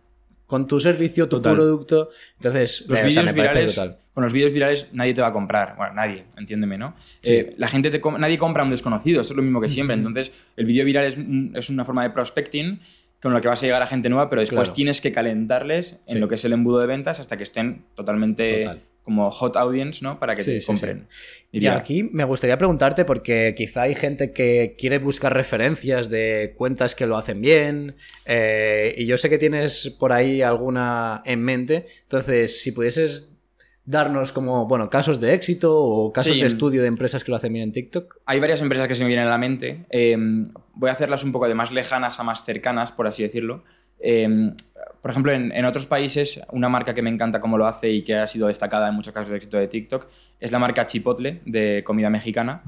[0.50, 1.54] con tu servicio, tu Total.
[1.54, 2.10] producto.
[2.38, 3.80] Entonces, Los eh, o sea, vídeos virales,
[4.12, 5.76] con los vídeos virales nadie te va a comprar.
[5.76, 6.96] Bueno, nadie, entiéndeme, ¿no?
[7.22, 9.68] Eh, la gente te com- nadie compra a un desconocido, eso es lo mismo que
[9.68, 9.94] siempre.
[9.94, 12.80] Entonces, el vídeo viral es, un- es una forma de prospecting
[13.22, 14.74] con lo que vas a llegar a gente nueva, pero después Claro.
[14.74, 16.18] tienes que calentarles en Sí.
[16.18, 18.80] lo que es el embudo de ventas hasta que estén totalmente Total.
[19.02, 20.18] Como hot audience, ¿no?
[20.18, 21.08] Para que Sí, te sí, compren.
[21.52, 26.54] Y Diría, aquí me gustaría preguntarte, porque quizá hay gente que quiere buscar referencias de
[26.56, 31.42] cuentas que lo hacen bien, eh, y yo sé que tienes por ahí alguna en
[31.42, 31.86] mente.
[32.02, 33.32] Entonces, si pudieses
[33.84, 37.52] darnos como, bueno, casos de éxito o casos de estudio de empresas que lo hacen
[37.52, 38.18] bien en TikTok.
[38.26, 39.86] Hay varias empresas que se me vienen a la mente.
[39.90, 40.16] Eh,
[40.74, 43.64] voy a hacerlas un poco de más lejanas a más cercanas, por así decirlo.
[43.98, 44.52] Eh,
[45.00, 48.02] por ejemplo, en, en otros países, una marca que me encanta cómo lo hace y
[48.02, 50.08] que ha sido destacada en muchos casos de éxito de TikTok
[50.38, 52.62] es la marca Chipotle de comida mexicana.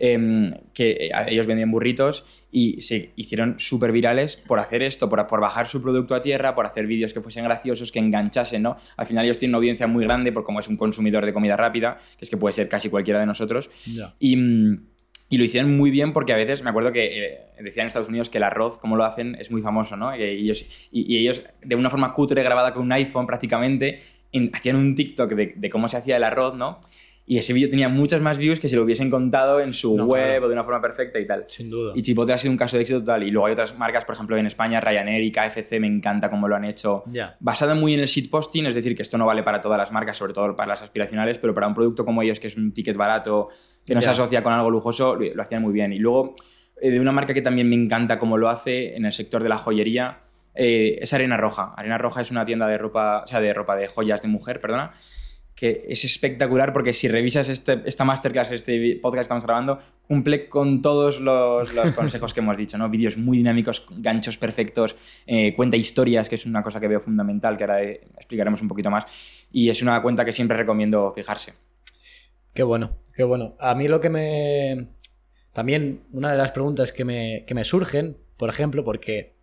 [0.00, 5.24] eh, que eh, ellos vendían burritos y se hicieron súper virales por hacer esto, por,
[5.26, 8.76] por bajar su producto a tierra, por hacer vídeos que fuesen graciosos, que enganchasen, ¿no?
[8.96, 11.56] Al final ellos tienen una audiencia muy grande por como es un consumidor de comida
[11.56, 13.70] rápida, que es que puede ser casi cualquiera de nosotros.
[14.18, 14.36] Y,
[15.30, 18.08] y lo hicieron muy bien porque a veces, me acuerdo que eh, decían en Estados
[18.08, 20.14] Unidos que el arroz, como lo hacen, es muy famoso, ¿no?
[20.14, 24.00] Y ellos, y, ellos de una forma cutre, grabada con un iPhone prácticamente,
[24.32, 26.80] en- hacían un TikTok de cómo se hacía el arroz, ¿no?
[27.26, 30.06] Y ese vídeo tenía muchas más views que si lo hubiesen contado en su No,
[30.06, 30.46] web claro.
[30.46, 31.44] o de una forma perfecta y tal.
[31.48, 31.92] Sin duda.
[31.94, 33.22] Y Chipotle ha sido un caso de éxito total.
[33.22, 36.48] Y luego hay otras marcas, por ejemplo, en España, Ryanair y KFC, me encanta cómo
[36.48, 37.04] lo han hecho.
[37.06, 37.36] Ya.
[37.38, 40.16] Basado muy en el shitposting, es decir, que esto no vale para todas las marcas,
[40.16, 42.96] sobre todo para las aspiracionales, pero para un producto como ellos, que es un ticket
[42.96, 43.48] barato,
[43.86, 45.92] que no se asocia con algo lujoso, lo, lo hacían muy bien.
[45.92, 46.34] Y luego,
[46.82, 49.48] eh, de una marca que también me encanta cómo lo hace en el sector de
[49.50, 50.22] la joyería,
[50.54, 51.74] eh, es Arena Roja.
[51.76, 54.60] Arena Roja es una tienda de ropa, o sea, de ropa de joyas de mujer,
[54.60, 54.92] perdona,
[55.60, 60.48] que es espectacular porque si revisas este, esta masterclass, este podcast que estamos grabando, cumple
[60.48, 62.88] con todos los, los consejos que hemos dicho, ¿no?
[62.88, 64.96] Vídeos muy dinámicos, ganchos perfectos,
[65.26, 68.68] eh, cuenta historias, que es una cosa que veo fundamental, que ahora eh, explicaremos un
[68.68, 69.04] poquito más,
[69.52, 71.52] y es una cuenta que siempre recomiendo fijarse.
[72.54, 73.54] Qué bueno, qué bueno.
[73.60, 74.88] A mí lo que me...
[75.52, 79.34] También una de las preguntas que me, que me surgen, por ejemplo, porque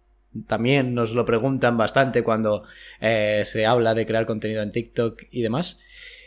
[0.45, 2.63] también nos lo preguntan bastante cuando
[2.99, 5.79] eh, se habla de crear contenido en TikTok y demás,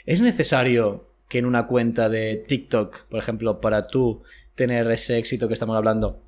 [0.06, 4.22] ¿es necesario que en una cuenta de TikTok, por ejemplo, para tú
[4.54, 6.22] tener ese éxito que estamos hablando,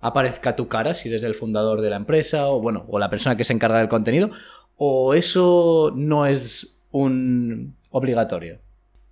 [0.00, 3.36] aparezca tu cara si eres el fundador de la empresa o bueno, o la persona
[3.36, 4.30] que se encarga del contenido?
[4.76, 8.60] ¿O eso no es un obligatorio?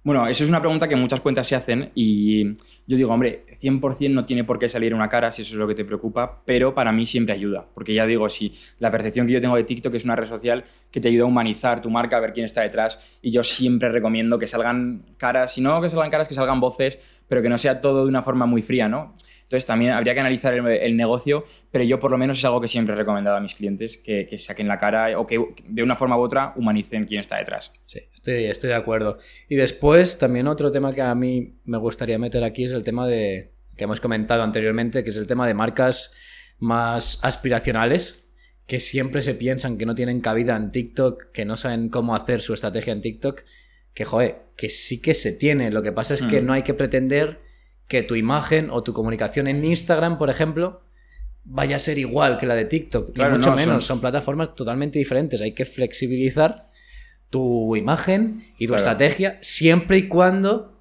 [0.07, 2.55] Bueno, eso es una pregunta que muchas cuentas se hacen y
[2.87, 5.67] yo digo, hombre, 100% no tiene por qué salir una cara si eso es lo
[5.67, 9.33] que te preocupa, pero para mí siempre ayuda, porque ya digo, si la percepción que
[9.33, 12.19] yo tengo de TikTok es una red social que te ayuda a humanizar tu marca,
[12.19, 15.89] a ver quién está detrás y yo siempre recomiendo que salgan caras, si no que
[15.89, 18.89] salgan caras, que salgan voces, pero que no sea todo de una forma muy fría,
[18.89, 19.17] ¿no?
[19.43, 22.69] Entonces también habría que analizar el, negocio, pero yo por lo menos es algo que
[22.69, 25.97] siempre he recomendado a mis clientes, que, que saquen la cara o que de una
[25.97, 27.73] forma u otra humanicen quién está detrás.
[27.87, 29.19] Sí, estoy, estoy de acuerdo.
[29.49, 33.07] Y después, también otro tema que a mí me gustaría meter aquí es el tema
[33.07, 36.17] de que hemos comentado anteriormente, que es el tema de marcas
[36.59, 38.31] más aspiracionales,
[38.67, 42.41] que siempre se piensan que no tienen cabida en TikTok, que no saben cómo hacer
[42.43, 43.43] su estrategia en TikTok,
[43.95, 45.71] que joder, que sí que se tiene.
[45.71, 46.47] Lo que pasa es que Mm.
[46.47, 47.41] no hay que pretender
[47.87, 50.83] que tu imagen o tu comunicación en Instagram, por ejemplo,
[51.45, 53.13] vaya a ser igual que la de TikTok.
[53.15, 53.85] Claro, mucho no, son- menos.
[53.85, 55.41] Son plataformas totalmente diferentes.
[55.41, 56.71] Hay que flexibilizar
[57.31, 58.77] tu imagen y tu Claro.
[58.79, 60.76] estrategia siempre y cuando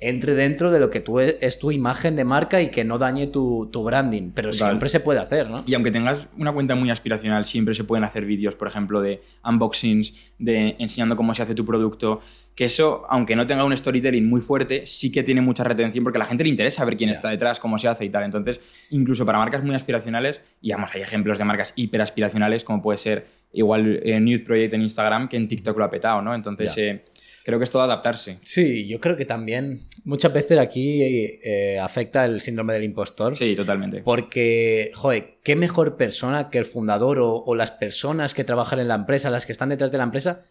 [0.00, 2.98] entre dentro de lo que tú e- es tu imagen de marca y que no
[2.98, 4.30] dañe tu, tu branding.
[4.34, 4.70] Pero Total.
[4.70, 5.56] siempre se puede hacer, ¿no?
[5.66, 9.22] Y aunque tengas una cuenta muy aspiracional, siempre se pueden hacer vídeos, por ejemplo, de
[9.44, 12.20] unboxings, de enseñando cómo se hace tu producto.
[12.54, 16.18] Que eso, aunque no tenga un storytelling muy fuerte, sí que tiene mucha retención porque
[16.18, 18.24] a la gente le interesa ver quién está detrás, cómo se hace y tal.
[18.24, 18.60] Entonces,
[18.90, 22.98] incluso para marcas muy aspiracionales, y vamos, hay ejemplos de marcas hiper aspiracionales, como puede
[22.98, 26.34] ser igual eh, News Project en Instagram, que en TikTok lo ha petado, ¿no?
[26.34, 27.04] Entonces, eh,
[27.44, 28.38] creo que es todo adaptarse.
[28.42, 33.36] Sí, yo creo que también muchas veces aquí eh, afecta el síndrome del impostor.
[33.36, 34.02] Sí, totalmente.
[34.02, 38.94] Porque, joder, qué mejor persona que el fundador o, las personas que trabajan en la
[38.94, 40.44] empresa, las que están detrás de la empresa,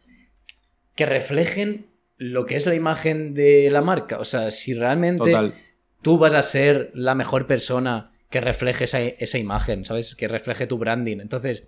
[0.95, 4.19] que reflejen lo que es la imagen de la marca.
[4.19, 5.53] O sea, si realmente
[6.01, 10.15] tú vas a ser la mejor persona que refleje esa, esa imagen, ¿sabes?
[10.15, 11.19] Que refleje tu branding.
[11.19, 11.63] Entonces,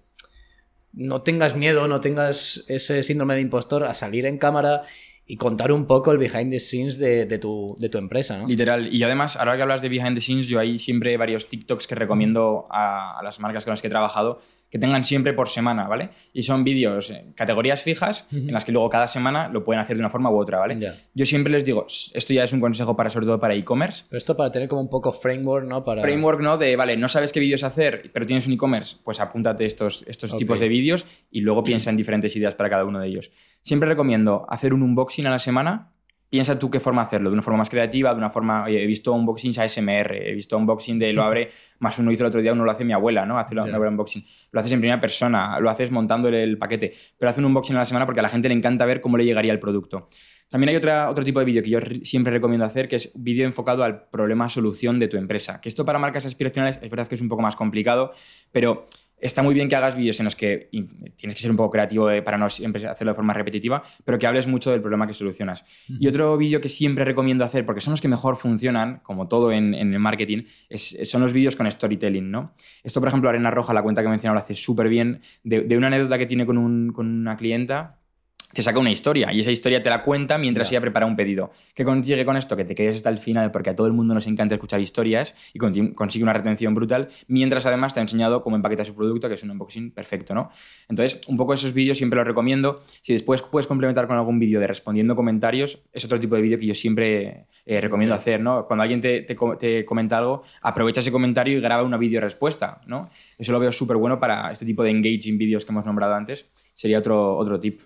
[0.93, 4.83] no tengas miedo, no tengas ese síndrome de impostor a salir en cámara
[5.25, 8.47] y contar un poco el behind the scenes de, tu, empresa, ¿no?
[8.47, 8.93] Literal.
[8.93, 11.95] Y además, ahora que hablas de behind the scenes, yo hay siempre varios TikToks que
[11.95, 15.85] recomiendo a, a las marcas con las que he trabajado que tengan siempre por semana,
[15.87, 16.09] ¿vale?
[16.33, 19.97] Y son vídeos, eh, categorías fijas, en las que luego cada semana lo pueden hacer
[19.97, 20.79] de una forma u otra, ¿vale?
[21.13, 24.05] Yo siempre les digo, esto ya es un consejo para, sobre todo para e-commerce.
[24.09, 25.83] Pero esto para tener como un poco framework, ¿no?
[25.83, 26.01] Para...
[26.01, 26.57] Framework, ¿no?
[26.57, 30.35] De, vale, no sabes qué vídeos hacer, pero tienes un e-commerce, pues apúntate estos, estos
[30.37, 33.29] tipos de vídeos y luego piensa en diferentes ideas para cada uno de ellos.
[33.61, 35.91] Siempre recomiendo hacer un unboxing a la semana
[36.31, 38.87] piensa tú qué forma hacerlo, de una forma más creativa, de una forma, oye, he
[38.87, 42.53] visto unboxings ASMR, he visto unboxing de lo abre, más uno hizo el otro día,
[42.53, 43.37] uno lo hace mi abuela, ¿no?
[43.37, 44.23] Hace un unboxing.
[44.53, 47.79] Lo haces en primera persona, lo haces montando el, paquete, pero hace un unboxing a
[47.79, 50.07] la semana porque a la gente le encanta ver cómo le llegaría el producto.
[50.47, 53.45] También hay otra, otro tipo de vídeo que yo siempre recomiendo hacer, que es vídeo
[53.45, 55.59] enfocado al problema-solución de tu empresa.
[55.59, 58.11] Que esto para marcas aspiracionales es verdad que es un poco más complicado,
[58.53, 58.85] pero
[59.21, 60.69] está muy bien que hagas vídeos en los que
[61.15, 64.27] tienes que ser un poco creativo para no siempre hacerlo de forma repetitiva, pero que
[64.27, 65.63] hables mucho del problema que solucionas.
[65.87, 69.51] Y otro vídeo que siempre recomiendo hacer, porque son los que mejor funcionan, como todo
[69.51, 72.53] en, el marketing, son los vídeos con storytelling, ¿no?
[72.83, 75.77] Esto, por ejemplo, Arena Roja, la cuenta que he mencionado, lo hace súper bien, de,
[75.77, 78.00] una anécdota que tiene con, con una clienta
[78.53, 81.51] te saca una historia y esa historia te la cuenta mientras ella prepara un pedido.
[81.73, 82.55] ¿Qué consigue con esto?
[82.55, 85.35] Que te quedes hasta el final porque a todo el mundo nos encanta escuchar historias
[85.53, 89.35] y consigue una retención brutal, mientras además te ha enseñado cómo empaquetar su producto, que
[89.35, 90.49] es un unboxing perfecto, ¿no?
[90.89, 92.79] Entonces, un poco esos vídeos siempre los recomiendo.
[93.01, 96.57] Si después puedes complementar con algún vídeo de respondiendo comentarios, es otro tipo de vídeo
[96.57, 98.65] que yo siempre eh, recomiendo hacer, ¿no?
[98.65, 103.09] Cuando alguien te, te, comenta algo, aprovecha ese comentario y graba una vídeo respuesta, ¿no?
[103.37, 106.45] Eso lo veo súper bueno para este tipo de engaging vídeos que hemos nombrado antes.
[106.73, 107.81] Sería otro, otro tip.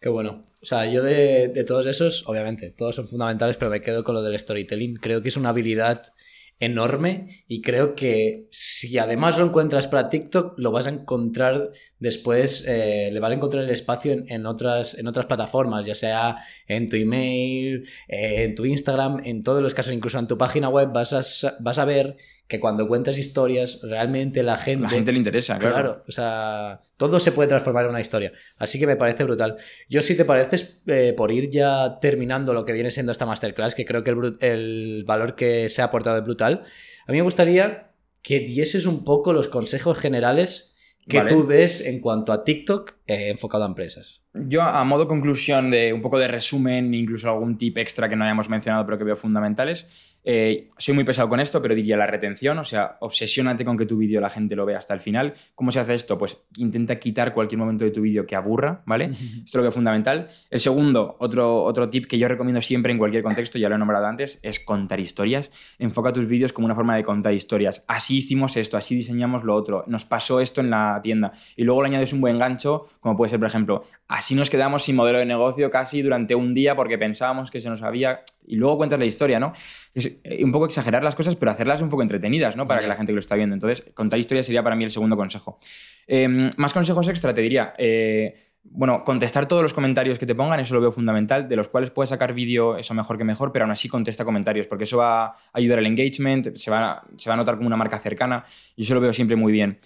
[0.00, 0.44] Qué bueno.
[0.62, 4.22] O sea, yo de, todos esos, obviamente, todos son fundamentales, pero me quedo con lo
[4.22, 4.96] del storytelling.
[4.96, 6.14] Creo que es una habilidad
[6.58, 12.66] enorme y creo que si además lo encuentras para TikTok, lo vas a encontrar después,
[12.66, 16.88] eh, le vas a encontrar el espacio en, otras, en otras plataformas, ya sea en
[16.88, 20.90] tu email, eh, en tu Instagram, en todos los casos, incluso en tu página web,
[20.92, 22.16] vas a, vas a ver
[22.50, 24.82] que cuando cuentas historias, realmente la gente...
[24.82, 25.74] La gente le interesa, claro.
[25.74, 28.32] Claro, o sea, todo se puede transformar en una historia.
[28.58, 29.56] Así que me parece brutal.
[29.88, 33.76] Yo, si te pareces, eh, por ir ya terminando lo que viene siendo esta masterclass,
[33.76, 34.10] que creo que
[34.40, 36.62] el, valor que se ha aportado es brutal,
[37.06, 40.69] a mí me gustaría que dieses un poco los consejos generales
[41.08, 44.22] que tú ves en cuanto a TikTok eh, enfocado a empresas.
[44.32, 48.24] Yo, a modo conclusión de un poco de resumen, incluso algún tip extra que no
[48.24, 49.88] hayamos mencionado, pero que veo fundamentales,
[50.22, 53.86] eh, soy muy pesado con esto, pero diría la retención, o sea, obsesiónate con que
[53.86, 55.34] tu vídeo la gente lo vea hasta el final.
[55.54, 56.18] ¿Cómo se hace esto?
[56.18, 59.12] Pues intenta quitar cualquier momento de tu vídeo que aburra, ¿vale?
[59.44, 60.28] Esto lo veo fundamental.
[60.50, 63.78] El segundo, otro, otro tip que yo recomiendo siempre en cualquier contexto, ya lo he
[63.78, 65.50] nombrado antes, es contar historias.
[65.78, 67.84] Enfoca tus vídeos como una forma de contar historias.
[67.88, 71.32] Así hicimos esto, así diseñamos lo otro, nos pasó esto en la tienda.
[71.56, 73.82] Y luego le añades un buen gancho, como puede ser, por ejemplo,
[74.20, 77.70] así nos quedamos sin modelo de negocio casi durante un día porque pensábamos que se
[77.70, 78.20] nos había...
[78.46, 79.54] Y luego cuentas la historia, ¿no?
[79.94, 82.66] Es eh, un poco exagerar las cosas, pero hacerlas un poco entretenidas, ¿no?
[82.66, 83.54] Para que la gente que lo está viendo.
[83.54, 85.58] Entonces, contar historias sería para mí el segundo consejo.
[86.06, 87.72] Em, más consejos extra, te diría.
[87.78, 91.68] Eh, bueno, contestar todos los comentarios que te pongan, eso lo veo fundamental, de los
[91.68, 94.98] cuales puedes sacar vídeo, eso mejor que mejor, pero aún así contesta comentarios, porque eso
[94.98, 98.44] va a ayudar al engagement, se va, se va a notar como una marca cercana,
[98.76, 99.78] y eso lo veo siempre muy bien.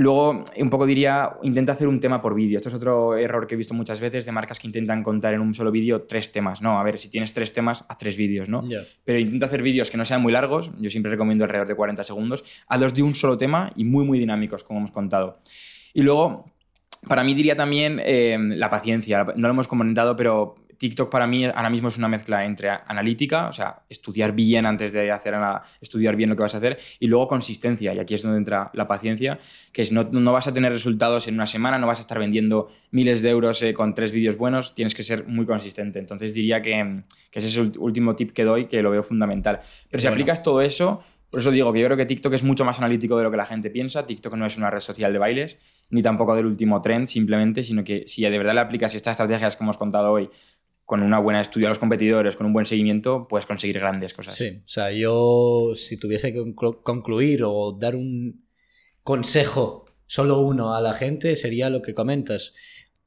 [0.00, 2.56] Luego, un poco diría, intenta hacer un tema por vídeo.
[2.56, 5.42] Esto es otro error que he visto muchas veces de marcas que intentan contar en
[5.42, 6.62] un solo vídeo tres temas.
[6.62, 8.64] No, a ver, si tienes tres temas, haz tres vídeos, ¿no?
[9.04, 10.72] Pero intenta hacer vídeos que no sean muy largos.
[10.80, 12.42] Yo siempre recomiendo alrededor de 40 segundos.
[12.66, 15.38] Hazlos de un solo tema y muy, muy dinámicos, como hemos contado.
[15.92, 16.46] Y luego,
[17.06, 19.26] para mí diría también eh, la paciencia.
[19.36, 23.48] No lo hemos comentado, pero TikTok para mí ahora mismo es una mezcla entre analítica,
[23.48, 25.34] o sea, estudiar bien antes de hacer
[25.78, 28.70] estudiar bien lo que vas a hacer, y luego consistencia, y aquí es donde entra
[28.72, 29.38] la paciencia,
[29.72, 32.18] que es no, no vas a tener resultados en una semana, no vas a estar
[32.18, 35.98] vendiendo miles de euros eh, con tres vídeos buenos, tienes que ser muy consistente.
[35.98, 39.60] Entonces diría que, ese es el último tip que doy, que lo veo fundamental.
[39.90, 42.64] Pero si aplicas todo eso, por eso digo que yo creo que TikTok es mucho
[42.64, 44.06] más analítico de lo que la gente piensa.
[44.06, 45.58] TikTok no es una red social de bailes,
[45.90, 49.56] ni tampoco del último trend, simplemente, sino que si de verdad le aplicas estas estrategias
[49.56, 50.30] que hemos contado hoy
[50.90, 54.34] con una buena estudio a los competidores, con un buen seguimiento, puedes conseguir grandes cosas.
[54.34, 58.44] Sí, o sea, yo si tuviese que concluir o dar un
[59.04, 62.54] consejo, solo uno a la gente, sería lo que comentas.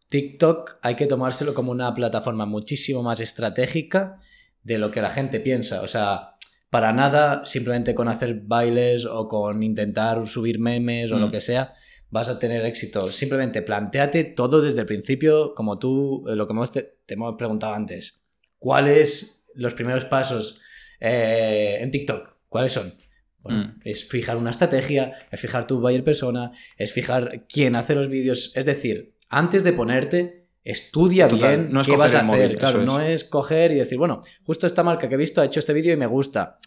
[0.08, 4.22] TikTok hay que tomárselo como una plataforma muchísimo más estratégica
[4.64, 5.82] de lo que la gente piensa.
[5.82, 6.30] O sea,
[6.70, 11.32] para nada, simplemente con hacer bailes o con intentar subir memes o lo Mm.
[11.32, 11.74] que sea,
[12.14, 13.02] vas a tener éxito.
[13.12, 17.36] Simplemente planteate todo desde el principio, como tú, eh, lo que hemos te, te hemos
[17.38, 18.20] preguntado antes.
[18.60, 20.62] ¿Cuáles los primeros pasos
[21.00, 22.36] eh, en TikTok?
[22.50, 22.94] ¿Cuáles son?
[23.40, 23.80] Bueno, Mm.
[23.84, 28.54] es fijar una estrategia, es fijar tu buyer persona, es fijar quién hace los vídeos.
[28.56, 32.24] Es decir, antes de ponerte, estudia Total, bien no es qué vas a hacer.
[32.28, 35.42] móvil, claro, eso no es coger y decir, bueno, justo esta marca que he visto
[35.42, 36.60] ha hecho este vídeo y me gusta.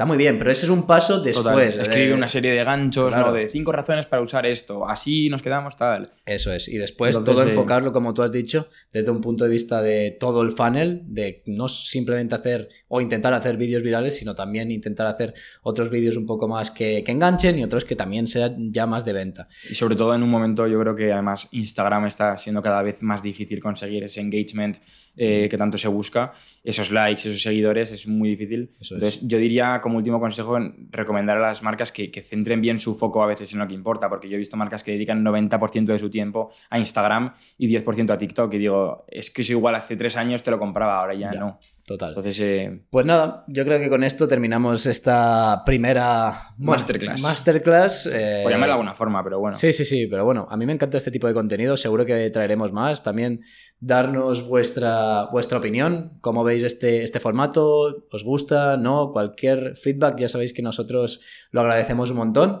[0.00, 1.76] Está muy bien, pero ese es un paso Total, después.
[1.76, 3.32] escribe eh, una serie de ganchos, claro.
[3.32, 3.34] ¿no?
[3.34, 4.88] De cinco razones para usar esto.
[4.88, 6.08] Así nos quedamos tal.
[6.24, 6.68] Eso es.
[6.68, 10.16] Y después Entonces, todo enfocarlo, como tú has dicho, desde un punto de vista de
[10.18, 15.06] todo el funnel, de no simplemente hacer o intentar hacer vídeos virales, sino también intentar
[15.06, 15.34] hacer
[15.64, 19.04] otros vídeos un poco más que, que enganchen y otros que también sean ya más
[19.04, 19.48] de venta.
[19.68, 23.02] Y sobre todo en un momento, yo creo que además Instagram está siendo cada vez
[23.02, 24.78] más difícil conseguir ese engagement
[25.16, 26.32] eh, que tanto se busca.
[26.64, 28.70] Esos likes, esos seguidores, es muy difícil.
[28.80, 29.02] Eso es.
[29.02, 30.58] Entonces, yo diría como último consejo
[30.90, 33.74] recomendar a las marcas que, que centren bien su foco a veces en lo que
[33.74, 37.68] importa, porque yo he visto marcas que dedican 90% de su tiempo a Instagram y
[37.68, 38.52] 10% a TikTok.
[38.54, 41.40] Y digo, es que eso igual hace tres años te lo compraba, ahora ya, Ya.
[41.40, 41.58] no.
[41.90, 42.10] Total.
[42.10, 47.20] Entonces, eh, Pues nada, yo creo que con esto terminamos esta primera Masterclass.
[47.20, 48.06] Masterclass.
[48.06, 49.58] eh, por llamarlo de alguna forma, pero bueno.
[49.58, 52.30] Sí, sí, sí, pero bueno, a mí me encanta este tipo de contenido, seguro que
[52.30, 53.02] traeremos más.
[53.02, 53.40] También
[53.80, 60.28] darnos vuestra, vuestra opinión, cómo veis este, este formato, os gusta, no, cualquier feedback, ya
[60.28, 61.20] sabéis que nosotros
[61.50, 62.60] lo agradecemos un montón.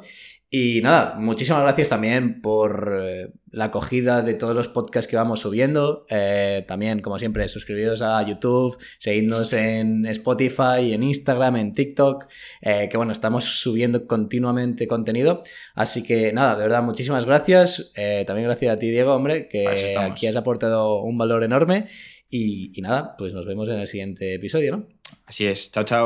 [0.52, 5.38] Y nada, muchísimas gracias también por eh, la acogida de todos los podcasts que vamos
[5.38, 6.06] subiendo.
[6.10, 12.26] Eh, también, como siempre, suscribiros a YouTube, seguidnos en Spotify, en Instagram, en TikTok,
[12.62, 15.40] eh, que bueno, estamos subiendo continuamente contenido.
[15.76, 17.92] Así que nada, de verdad, muchísimas gracias.
[18.26, 20.10] También gracias a ti, Diego, hombre, que estamos.
[20.10, 21.86] aquí has aportado un valor enorme.
[22.28, 24.86] Y, y nada, pues nos vemos en el siguiente episodio, ¿no?
[25.26, 25.70] Así es.
[25.70, 25.98] Chao, chao.